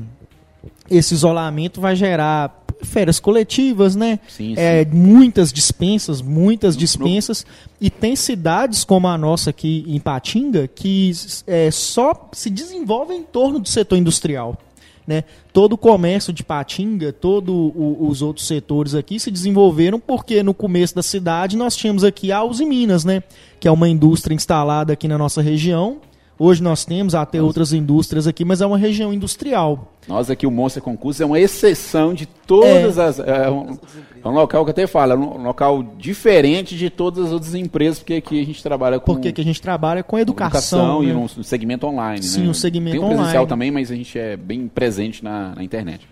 [0.89, 4.19] esse isolamento vai gerar férias coletivas, né?
[4.27, 4.91] Sim, É, sim.
[4.91, 7.45] muitas dispensas, muitas dispensas.
[7.79, 11.11] E tem cidades como a nossa aqui em Patinga que
[11.47, 14.57] é, só se desenvolvem em torno do setor industrial.
[15.05, 15.25] Né?
[15.51, 20.95] Todo o comércio de Patinga, todos os outros setores aqui se desenvolveram porque no começo
[20.95, 23.21] da cidade nós tínhamos aqui a Uzi Minas, né?
[23.59, 25.97] que é uma indústria instalada aqui na nossa região.
[26.37, 29.93] Hoje nós temos até outras indústrias aqui, mas é uma região industrial.
[30.07, 33.19] Nós aqui, o Monster Concurso é uma exceção de todas as.
[33.19, 33.77] É um,
[34.23, 37.53] é um local que eu até falo, é um local diferente de todas as outras
[37.53, 41.03] empresas, porque aqui a gente trabalha com Porque aqui a gente trabalha com educação.
[41.03, 41.13] e né?
[41.13, 42.23] no, no segmento online.
[42.23, 42.47] Sim, né?
[42.47, 43.49] no segmento Tem o presencial online.
[43.49, 46.07] também, mas a gente é bem presente na, na internet.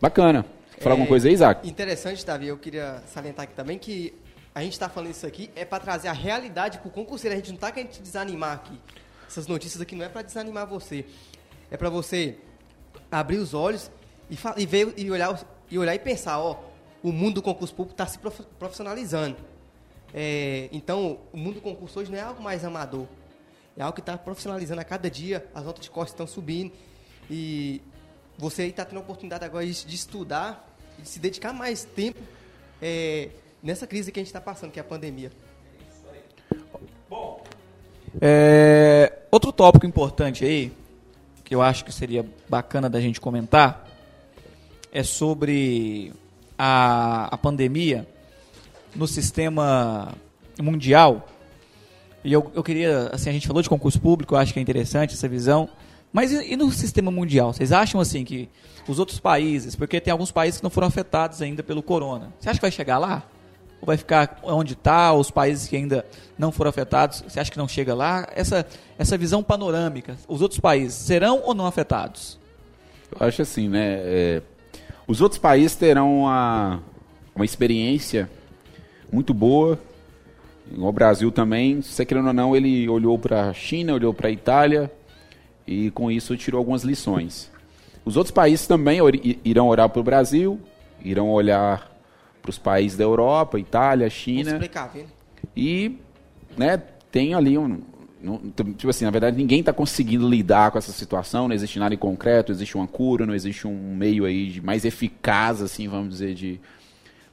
[0.00, 0.44] Bacana.
[0.78, 1.68] Falar É, alguma coisa aí, Isaac?
[1.68, 4.12] Interessante, Davi, eu queria salientar aqui também que
[4.56, 7.34] a gente está falando isso aqui é para trazer a realidade para o concurseiro.
[7.34, 8.80] A gente não está querendo te desanimar aqui.
[9.28, 11.04] Essas notícias aqui não é para desanimar você.
[11.70, 12.38] É para você
[13.12, 13.90] abrir os olhos
[14.30, 16.58] e, e ver e olhar, e olhar e pensar, ó,
[17.02, 19.36] o mundo do concurso público está se prof- profissionalizando.
[20.14, 23.06] É, então, o mundo do concurso hoje não é algo mais amador.
[23.76, 26.72] É algo que está profissionalizando a cada dia, as notas de corte estão subindo.
[27.30, 27.82] E
[28.38, 30.66] você está tendo a oportunidade agora de, de estudar
[30.98, 32.22] de se dedicar mais tempo
[32.80, 33.28] é,
[33.66, 35.30] nessa crise que a gente está passando, que é a pandemia.
[38.20, 40.72] É, outro tópico importante aí,
[41.44, 43.86] que eu acho que seria bacana da gente comentar,
[44.92, 46.12] é sobre
[46.56, 48.08] a, a pandemia
[48.94, 50.14] no sistema
[50.62, 51.28] mundial.
[52.24, 54.62] E eu, eu queria, assim, a gente falou de concurso público, eu acho que é
[54.62, 55.68] interessante essa visão.
[56.12, 57.52] Mas e, e no sistema mundial?
[57.52, 58.48] Vocês acham, assim, que
[58.88, 62.48] os outros países, porque tem alguns países que não foram afetados ainda pelo corona, você
[62.48, 63.24] acha que vai chegar lá?
[63.80, 66.04] Ou vai ficar onde está, os países que ainda
[66.38, 68.28] não foram afetados, você acha que não chega lá?
[68.34, 68.66] Essa,
[68.98, 72.38] essa visão panorâmica, os outros países serão ou não afetados?
[73.18, 74.00] Eu acho assim, né?
[74.04, 74.42] é,
[75.06, 76.82] os outros países terão uma,
[77.34, 78.28] uma experiência
[79.12, 79.78] muito boa.
[80.76, 84.32] O Brasil também, se querendo ou não, ele olhou para a China, olhou para a
[84.32, 84.90] Itália
[85.64, 87.50] e com isso tirou algumas lições.
[88.04, 88.98] Os outros países também
[89.44, 90.60] irão olhar para o Brasil,
[91.04, 91.88] irão olhar
[92.46, 95.04] para os países da Europa, Itália, China explicar, viu?
[95.56, 95.96] e
[96.56, 96.80] né,
[97.10, 97.80] tem ali um.
[98.22, 98.38] não-
[98.76, 101.98] tipo assim, na verdade, ninguém está conseguindo lidar com essa situação, não existe nada em
[101.98, 106.10] concreto, não existe uma cura, não existe um meio aí de mais eficaz, assim, vamos
[106.10, 106.60] dizer, de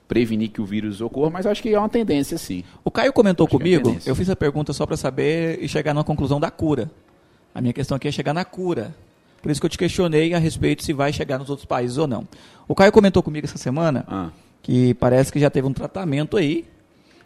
[0.07, 2.63] prevenir que o vírus ocorra, mas acho que é uma tendência, sim.
[2.83, 4.09] O Caio comentou Acho é comigo, tendência.
[4.09, 6.91] eu fiz a pergunta só para saber e chegar na conclusão da cura.
[7.55, 8.93] A minha questão aqui é chegar na cura.
[9.41, 12.07] Por isso que eu te questionei a respeito se vai chegar nos outros países ou
[12.07, 12.27] não.
[12.67, 14.29] O Caio comentou comigo essa semana Ah,
[14.63, 16.65] que parece que já teve um tratamento aí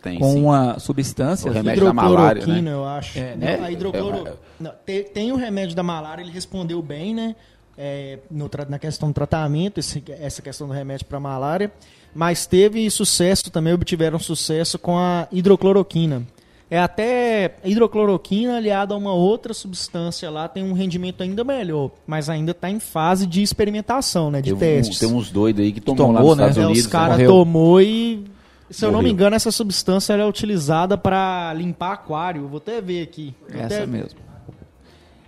[0.01, 0.43] tem com sim.
[0.43, 1.49] uma substância.
[1.49, 2.75] O remédio da malária, Hidrocloroquina, né?
[2.77, 3.17] eu acho.
[3.19, 3.59] É, né?
[3.63, 4.27] A hidrocloro...
[4.59, 7.35] Não, tem, tem o remédio da malária, ele respondeu bem, né?
[7.77, 11.71] É, no tra- na questão do tratamento, esse- essa questão do remédio para malária.
[12.13, 16.23] Mas teve sucesso também, obtiveram sucesso com a hidrocloroquina.
[16.69, 22.29] É até hidrocloroquina aliada a uma outra substância lá, tem um rendimento ainda melhor, mas
[22.29, 24.41] ainda está em fase de experimentação, né?
[24.41, 24.99] De Tem, um- testes.
[24.99, 26.43] tem uns doidos aí que tomou, lá Tomou, nos né?
[26.49, 26.81] Estados É, Unidos.
[26.85, 27.29] os caras morreu.
[27.31, 28.25] tomou e.
[28.69, 29.13] Se eu não me Morreu.
[29.13, 32.41] engano, essa substância é utilizada para limpar aquário.
[32.43, 33.33] Eu Vou até ver aqui.
[33.49, 34.19] Vou Essa até- mesmo.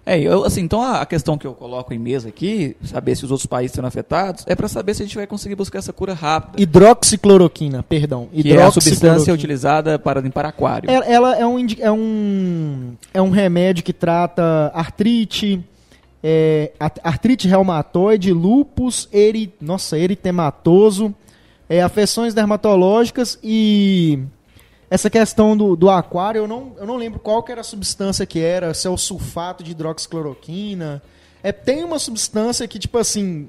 [0.09, 3.29] É, eu, assim, então a questão que eu coloco em mesa aqui, saber se os
[3.29, 6.15] outros países serão afetados, é para saber se a gente vai conseguir buscar essa cura
[6.15, 6.59] rápida.
[6.59, 8.27] Hidroxicloroquina, perdão.
[8.33, 10.89] que é a substância utilizada para limpar aquário.
[10.89, 15.63] Ela, ela é, um, é, um, é um remédio que trata artrite,
[16.23, 16.71] é,
[17.03, 21.13] artrite reumatoide, lúpus, eri, nossa, eritematoso,
[21.69, 24.23] é, afecções dermatológicas e
[24.89, 28.25] essa questão do, do aquário, eu não, eu não lembro qual que era a substância
[28.25, 31.01] que era, se é o sulfato de hidroxicloroquina.
[31.43, 33.47] É, tem uma substância que, tipo assim,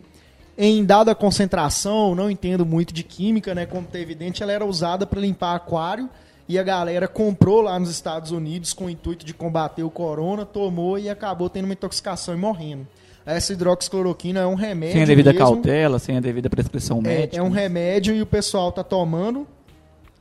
[0.56, 3.66] em dada concentração, não entendo muito de química, né?
[3.66, 6.08] Como tá evidente, ela era usada para limpar aquário
[6.48, 10.44] e a galera comprou lá nos Estados Unidos com o intuito de combater o corona,
[10.44, 12.86] tomou e acabou tendo uma intoxicação e morrendo.
[13.24, 15.46] Essa hidroxicloroquina é um remédio sem a devida mesmo.
[15.46, 17.36] cautela, sem a devida prescrição É, médica.
[17.38, 19.46] é um remédio e o pessoal tá tomando.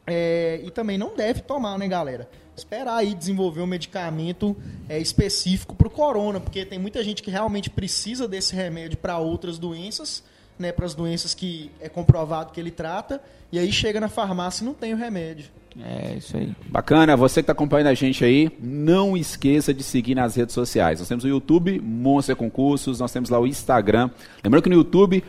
[0.09, 2.27] É, e também não deve tomar, né, galera?
[2.59, 4.55] esperar aí desenvolver um medicamento
[4.87, 9.17] é, específico para o corona, porque tem muita gente que realmente precisa desse remédio para
[9.17, 10.23] outras doenças,
[10.57, 14.63] né, para as doenças que é comprovado que ele trata, e aí chega na farmácia
[14.63, 15.45] e não tem o remédio.
[15.81, 16.53] É, isso aí.
[16.67, 20.99] Bacana, você que está acompanhando a gente aí, não esqueça de seguir nas redes sociais.
[20.99, 24.09] Nós temos o YouTube, Monster Concursos, nós temos lá o Instagram.
[24.43, 25.23] Lembrando que no YouTube,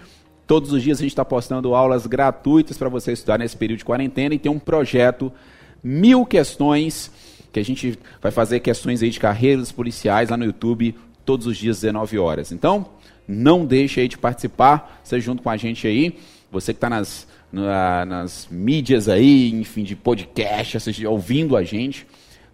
[0.51, 3.85] todos os dias a gente está postando aulas gratuitas para você estudar nesse período de
[3.85, 5.33] quarentena e tem um projeto
[5.81, 7.09] Mil Questões,
[7.53, 11.57] que a gente vai fazer questões aí de carreiras policiais lá no YouTube, todos os
[11.57, 12.51] dias, 19 horas.
[12.51, 12.89] Então,
[13.29, 16.19] não deixe aí de participar, seja junto com a gente aí.
[16.51, 22.05] Você que está nas na, nas mídias aí, enfim, de podcast, assistir, ouvindo a gente.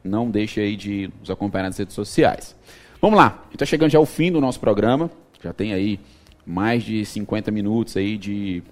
[0.05, 2.55] Não deixe aí de nos acompanhar nas redes sociais.
[3.01, 5.11] Vamos lá, está chegando já ao fim do nosso programa.
[5.43, 5.99] Já tem aí
[6.47, 8.63] mais de 50 minutos aí de,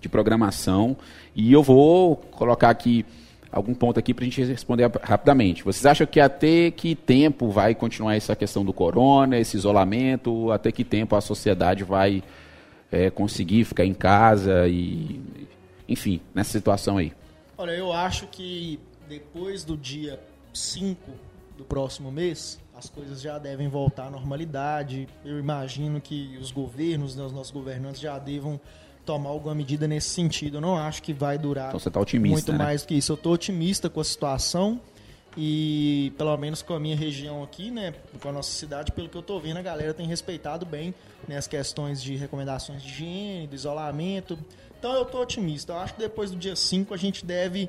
[0.00, 0.96] de programação.
[1.34, 3.04] E eu vou colocar aqui
[3.52, 5.62] algum ponto aqui para a gente responder rapidamente.
[5.62, 10.50] Vocês acham que até que tempo vai continuar essa questão do corona, esse isolamento?
[10.50, 12.22] Até que tempo a sociedade vai
[12.90, 15.20] é, conseguir ficar em casa e,
[15.88, 17.12] enfim, nessa situação aí?
[17.56, 20.18] Olha, eu acho que depois do dia
[20.52, 20.98] 5
[21.56, 25.08] do próximo mês, as coisas já devem voltar à normalidade.
[25.24, 28.60] Eu imagino que os governos, né, os nossos governantes já devam
[29.04, 30.56] tomar alguma medida nesse sentido.
[30.56, 32.58] Eu não acho que vai durar então, você tá otimista, muito né?
[32.58, 33.12] mais do que isso.
[33.12, 34.80] Eu estou otimista com a situação
[35.36, 39.16] e pelo menos com a minha região aqui, né, com a nossa cidade, pelo que
[39.16, 40.94] eu estou vendo, a galera tem respeitado bem
[41.26, 44.38] né, as questões de recomendações de higiene, do isolamento.
[44.78, 45.72] Então eu estou otimista.
[45.72, 47.68] Eu acho que depois do dia 5 a gente deve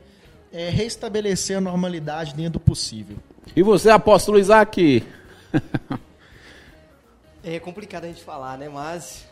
[0.52, 3.18] é, restabelecer a normalidade dentro do possível.
[3.54, 5.06] E você, apóstolo Isaac?
[7.44, 8.70] é complicado a gente falar, né?
[8.70, 9.26] Mas,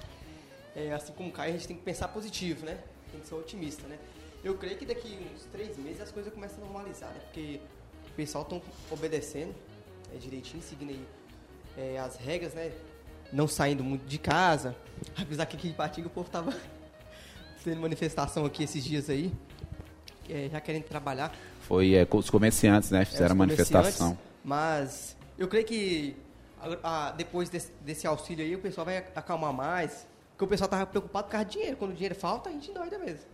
[0.76, 2.78] é, assim como cai, a gente tem que pensar positivo, né?
[3.12, 3.98] Tem que ser otimista, né?
[4.44, 7.20] Eu creio que daqui uns três meses as coisas começam a normalizar, né?
[7.26, 7.60] Porque
[8.12, 8.62] o pessoal estão
[8.92, 9.56] obedecendo
[10.14, 11.06] é, direitinho, seguindo aí
[11.78, 12.72] é, as regras, né?
[13.32, 14.76] Não saindo muito de casa.
[15.18, 16.54] Apesar que aqui de Patinga o povo tava
[17.64, 19.34] tendo manifestação aqui esses dias aí,
[20.30, 21.34] é, já querendo trabalhar.
[21.64, 23.06] Foi é, os comerciantes, né?
[23.06, 24.18] Fizeram a manifestação.
[24.44, 26.16] Mas eu creio que
[26.60, 30.06] a, a, depois desse, desse, auxílio aí o pessoal vai acalmar mais.
[30.32, 31.78] Porque o pessoal tava preocupado por causa de dinheiro.
[31.78, 33.26] Quando o dinheiro falta, a gente doida mesmo.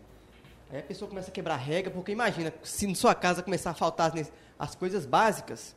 [0.72, 3.74] Aí a pessoa começa a quebrar regra, porque imagina, se na sua casa começar a
[3.74, 5.76] faltar as, as coisas básicas,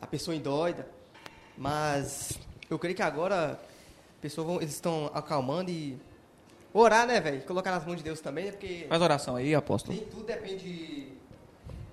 [0.00, 0.86] a pessoa endoida.
[1.56, 2.38] Mas
[2.70, 3.58] eu creio que agora
[4.20, 5.98] pessoas vão, eles estão acalmando e
[6.72, 7.42] orar, né, velho?
[7.42, 8.50] Colocar nas mãos de Deus também, né?
[8.52, 9.96] Porque Faz oração aí, apóstolo.
[9.96, 11.17] Nem tudo depende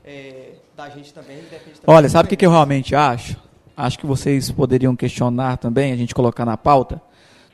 [0.06, 3.36] é, da gente também, depende também Olha, sabe o que, que eu realmente acho?
[3.76, 7.02] Acho que vocês poderiam questionar também, a gente colocar na pauta.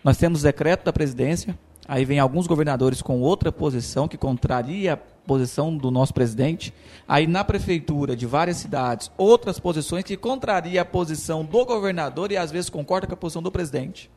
[0.04, 4.98] Nós temos decreto da presidência, aí vem alguns governadores com outra posição que contraria a
[4.98, 6.74] posição do nosso presidente.
[7.08, 12.38] Aí na prefeitura de várias cidades, outras posições que contraria a posição do governador e
[12.38, 14.12] às vezes concorda com a posição do presidente.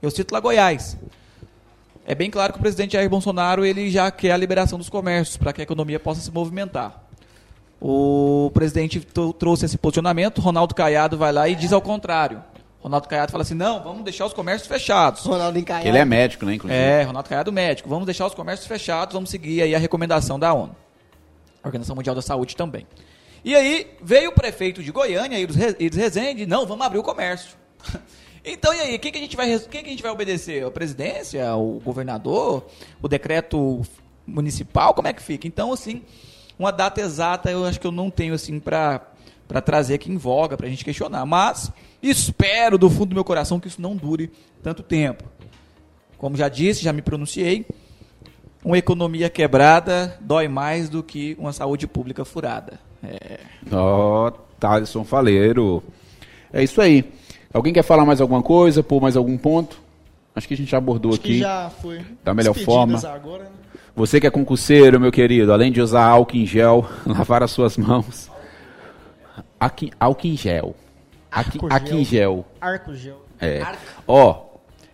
[0.00, 0.96] Eu cito lá Goiás.
[2.06, 5.36] É bem claro que o presidente Jair Bolsonaro ele já quer a liberação dos comércios
[5.36, 7.04] para que a economia possa se movimentar.
[7.86, 8.98] O presidente
[9.38, 12.42] trouxe esse posicionamento, Ronaldo Caiado vai lá e diz ao contrário.
[12.80, 15.22] Ronaldo Caiado fala assim: não, vamos deixar os comércios fechados.
[15.26, 15.86] Ronaldo Caiado.
[15.86, 16.80] Ele é médico, né, inclusive?
[16.80, 17.86] É, Ronaldo Caiado médico.
[17.86, 20.74] Vamos deixar os comércios fechados, vamos seguir aí a recomendação da ONU.
[21.62, 22.86] A Organização Mundial da Saúde também.
[23.44, 27.50] E aí veio o prefeito de Goiânia, Iris Rezende, não, vamos abrir o comércio.
[28.46, 30.62] Então, e aí, quem que a gente vai, quem que a gente vai obedecer?
[30.66, 32.66] A presidência, o governador,
[33.00, 33.80] o decreto
[34.26, 35.46] municipal, como é que fica?
[35.46, 36.02] Então, assim,
[36.58, 39.00] uma data exata eu acho que eu não tenho, assim, para
[39.64, 41.24] trazer aqui em voga, para a gente questionar.
[41.26, 44.30] Mas espero do fundo do meu coração que isso não dure
[44.62, 45.24] tanto tempo.
[46.18, 47.66] Como já disse, já me pronunciei,
[48.64, 52.80] uma economia quebrada dói mais do que uma saúde pública furada.
[53.02, 53.40] É.
[53.70, 55.82] Ó, oh, Thaleson Faleiro.
[56.52, 57.04] É isso aí.
[57.52, 59.82] Alguém quer falar mais alguma coisa, pôr mais algum ponto?
[60.34, 61.34] Acho que a gente já abordou Acho aqui.
[61.34, 62.00] Que já foi.
[62.24, 62.98] Da melhor forma.
[63.06, 63.50] Agora, né?
[63.96, 67.76] Você que é concurseiro, meu querido, além de usar álcool em gel, lavar as suas
[67.76, 68.28] mãos.
[69.58, 70.74] Aqui, álcool em gel.
[71.30, 72.44] Aqui, aqui em gel.
[72.60, 73.24] Arco gel.
[73.40, 73.62] É.
[74.06, 74.46] Ó,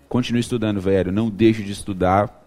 [0.08, 1.10] continue estudando, velho.
[1.10, 2.46] Não deixe de estudar,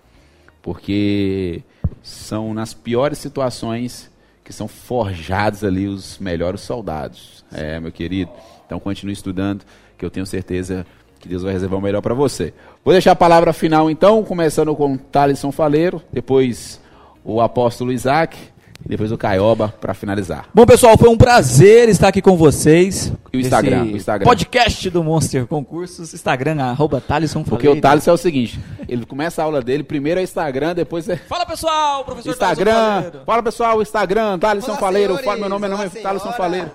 [0.61, 1.63] porque
[2.03, 4.11] são nas piores situações
[4.43, 7.43] que são forjados ali os melhores soldados.
[7.51, 8.31] É, meu querido.
[8.65, 9.65] Então continue estudando
[9.97, 10.85] que eu tenho certeza
[11.23, 12.53] que Deus vai reservar o melhor para você.
[12.83, 16.81] Vou deixar a palavra final então, começando com Thaleson Faleiro, depois
[17.23, 18.37] o apóstolo Isaac,
[18.85, 20.47] E depois o Caioba para finalizar.
[20.53, 23.13] Bom, pessoal, foi um prazer estar aqui com vocês.
[23.31, 24.25] E o Instagram, o Instagram.
[24.25, 26.13] Podcast do Monster Concursos.
[26.13, 28.59] Instagram, arroba Thalisson Porque o Thales é o seguinte,
[28.89, 32.03] ele começa a aula dele, primeiro é Instagram, depois é Fala, pessoal!
[32.03, 33.11] Professor Instagram.
[33.25, 35.13] Fala pessoal, Instagram, Thaleson Faleiro.
[35.13, 35.25] senhores.
[35.25, 36.33] Fala, meu nome, meu nome é Thaleson.
[36.33, 36.71] Faleiro.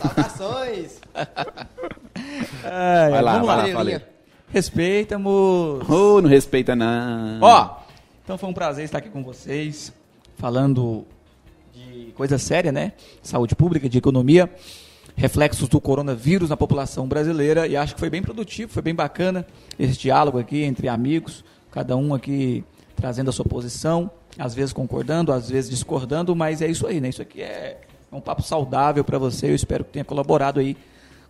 [0.00, 1.00] Saudações.
[2.64, 3.72] Ai, Vai lá, vamos vai lá.
[3.72, 4.04] Faleiro.
[4.50, 5.92] Respeita, moço.
[5.92, 7.38] Oh, não respeita não.
[7.42, 7.76] Ó,
[8.24, 9.92] então foi um prazer estar aqui com vocês,
[10.36, 11.04] falando
[11.74, 12.92] de coisa séria, né?
[13.22, 14.50] Saúde pública, de economia,
[15.16, 19.46] reflexos do coronavírus na população brasileira e acho que foi bem produtivo, foi bem bacana
[19.78, 22.64] esse diálogo aqui entre amigos, cada um aqui
[22.96, 27.08] trazendo a sua posição, às vezes concordando, às vezes discordando, mas é isso aí, né?
[27.10, 30.76] Isso aqui é um papo saudável para você, eu espero que tenha colaborado aí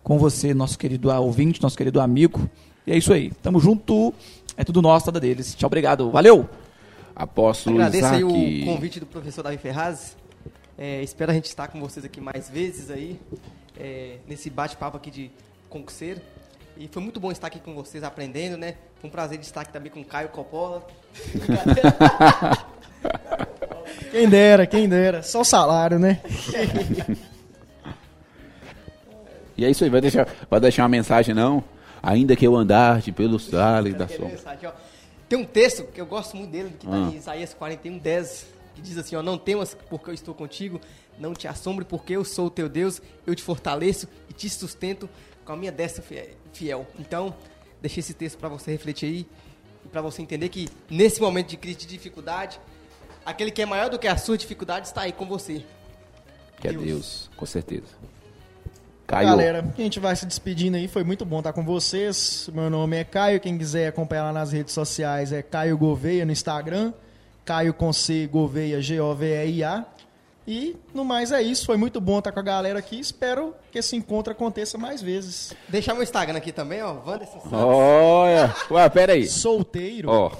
[0.03, 2.49] com você, nosso querido ouvinte, nosso querido amigo.
[2.85, 3.31] E é isso aí.
[3.41, 4.13] Tamo junto.
[4.57, 5.55] É tudo nosso, nada deles.
[5.55, 6.09] Tchau, obrigado.
[6.11, 6.49] Valeu!
[7.15, 8.63] Apóstolo Agradeço aí Isaac.
[8.63, 10.15] o convite do professor Davi Ferraz.
[10.77, 13.19] É, espero a gente estar com vocês aqui mais vezes aí,
[13.77, 15.29] é, nesse bate-papo aqui de
[15.69, 16.21] concurseiro.
[16.77, 18.75] E foi muito bom estar aqui com vocês aprendendo, né?
[19.01, 20.87] Foi um prazer de estar aqui também com o Caio Coppola.
[24.11, 25.23] Quem dera, quem dera.
[25.23, 26.21] Só o salário, né?
[29.59, 31.63] E é isso aí, vai deixar, vai deixar uma mensagem não?
[32.01, 34.27] Ainda que eu andaste pelos vales da sombra.
[34.29, 34.71] mensagem.
[35.27, 37.09] Tem um texto que eu gosto muito dele, que está Ah.
[37.11, 40.79] em Isaías 41, 10, que diz assim, ó, não temas porque eu estou contigo,
[41.19, 45.09] não te assombre porque eu sou o teu Deus, eu te fortaleço e te sustento
[45.43, 46.87] com a minha destra fie- fiel.
[46.97, 47.35] Então,
[47.81, 49.27] deixei esse texto para você refletir aí,
[49.85, 52.59] e para você entender que nesse momento de crise de dificuldade,
[53.25, 55.63] aquele que é maior do que a sua dificuldade está aí com você.
[56.61, 56.83] Que é Deus.
[56.85, 57.87] Deus, com certeza.
[59.09, 59.27] Caio.
[59.27, 60.87] Galera, a gente vai se despedindo aí.
[60.87, 62.47] Foi muito bom estar com vocês.
[62.53, 63.39] Meu nome é Caio.
[63.39, 66.93] Quem quiser acompanhar lá nas redes sociais é Caio Gouveia no Instagram.
[67.43, 69.83] Caio com C Gouveia, G-O-V-E-I-A.
[70.47, 71.65] E no mais é isso.
[71.65, 72.99] Foi muito bom estar com a galera aqui.
[72.99, 75.55] Espero que esse encontro aconteça mais vezes.
[75.67, 77.51] Deixar meu Instagram aqui também, ó, Wanderson Santos.
[77.51, 79.27] Olha, ué, pera aí.
[79.27, 80.07] Solteiro.
[80.07, 80.31] Ó,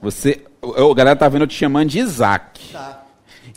[0.00, 2.72] você, o, o galera tá vendo eu te chamando de Isaac.
[2.72, 3.04] Tá.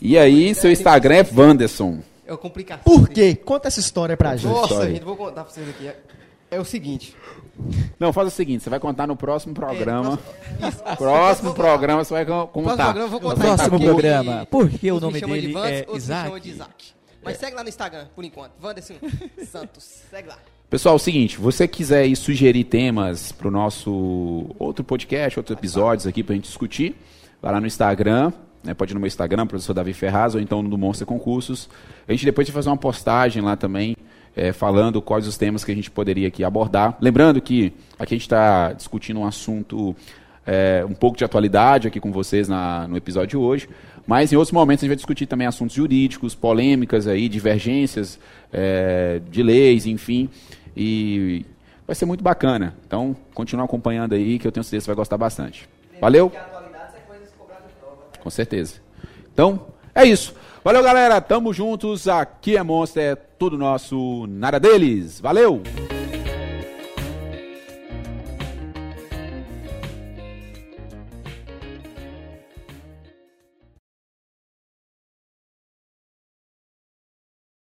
[0.02, 2.02] E aí, seu Instagram é Wanderson.
[2.28, 2.84] É uma complicação.
[2.84, 3.34] Por quê?
[3.34, 4.52] Conta essa história pra gente.
[4.52, 4.90] Nossa, história.
[4.92, 5.88] gente, vou contar pra vocês aqui.
[5.88, 5.96] É,
[6.50, 7.16] é o seguinte.
[7.98, 10.18] Não, faz o seguinte, você vai contar no próximo programa.
[10.62, 10.96] É, Isso.
[10.96, 12.84] próximo programa você vai con- Próximo contar.
[12.84, 15.70] programa eu vou No contar próximo programa, por que o nome chamam de dele Vandes,
[15.88, 16.40] é Isaac?
[16.40, 16.86] de Isaac.
[17.24, 18.52] Mas segue lá no Instagram, por enquanto.
[18.62, 18.94] Wanderson
[19.50, 19.84] Santos.
[20.10, 20.38] Segue lá.
[20.70, 26.22] Pessoal, é o seguinte, você quiser sugerir temas pro nosso outro podcast, outros episódios aqui
[26.22, 26.94] pra gente discutir,
[27.40, 28.32] vai lá no Instagram,
[28.64, 31.68] né, pode ir no meu Instagram, professor Davi Ferraz, ou então no do Monster Concursos.
[32.06, 33.96] A gente depois vai fazer uma postagem lá também,
[34.36, 36.96] é, falando quais os temas que a gente poderia aqui abordar.
[37.00, 39.94] Lembrando que aqui a gente está discutindo um assunto
[40.46, 43.68] é, um pouco de atualidade aqui com vocês na- no episódio de hoje,
[44.06, 48.18] mas em outros momentos a gente vai discutir também assuntos jurídicos, polêmicas aí, divergências
[48.50, 50.30] é, de leis, enfim,
[50.74, 51.44] e
[51.86, 52.74] vai ser muito bacana.
[52.86, 55.68] Então, continua acompanhando aí, que eu tenho certeza que você vai gostar bastante.
[56.00, 56.32] Valeu?
[58.20, 58.74] Com certeza.
[59.32, 60.34] Então, é isso.
[60.64, 61.20] Valeu, galera.
[61.20, 62.08] Tamo juntos.
[62.08, 65.20] Aqui é Monster, é tudo nosso, nada deles.
[65.20, 65.62] Valeu!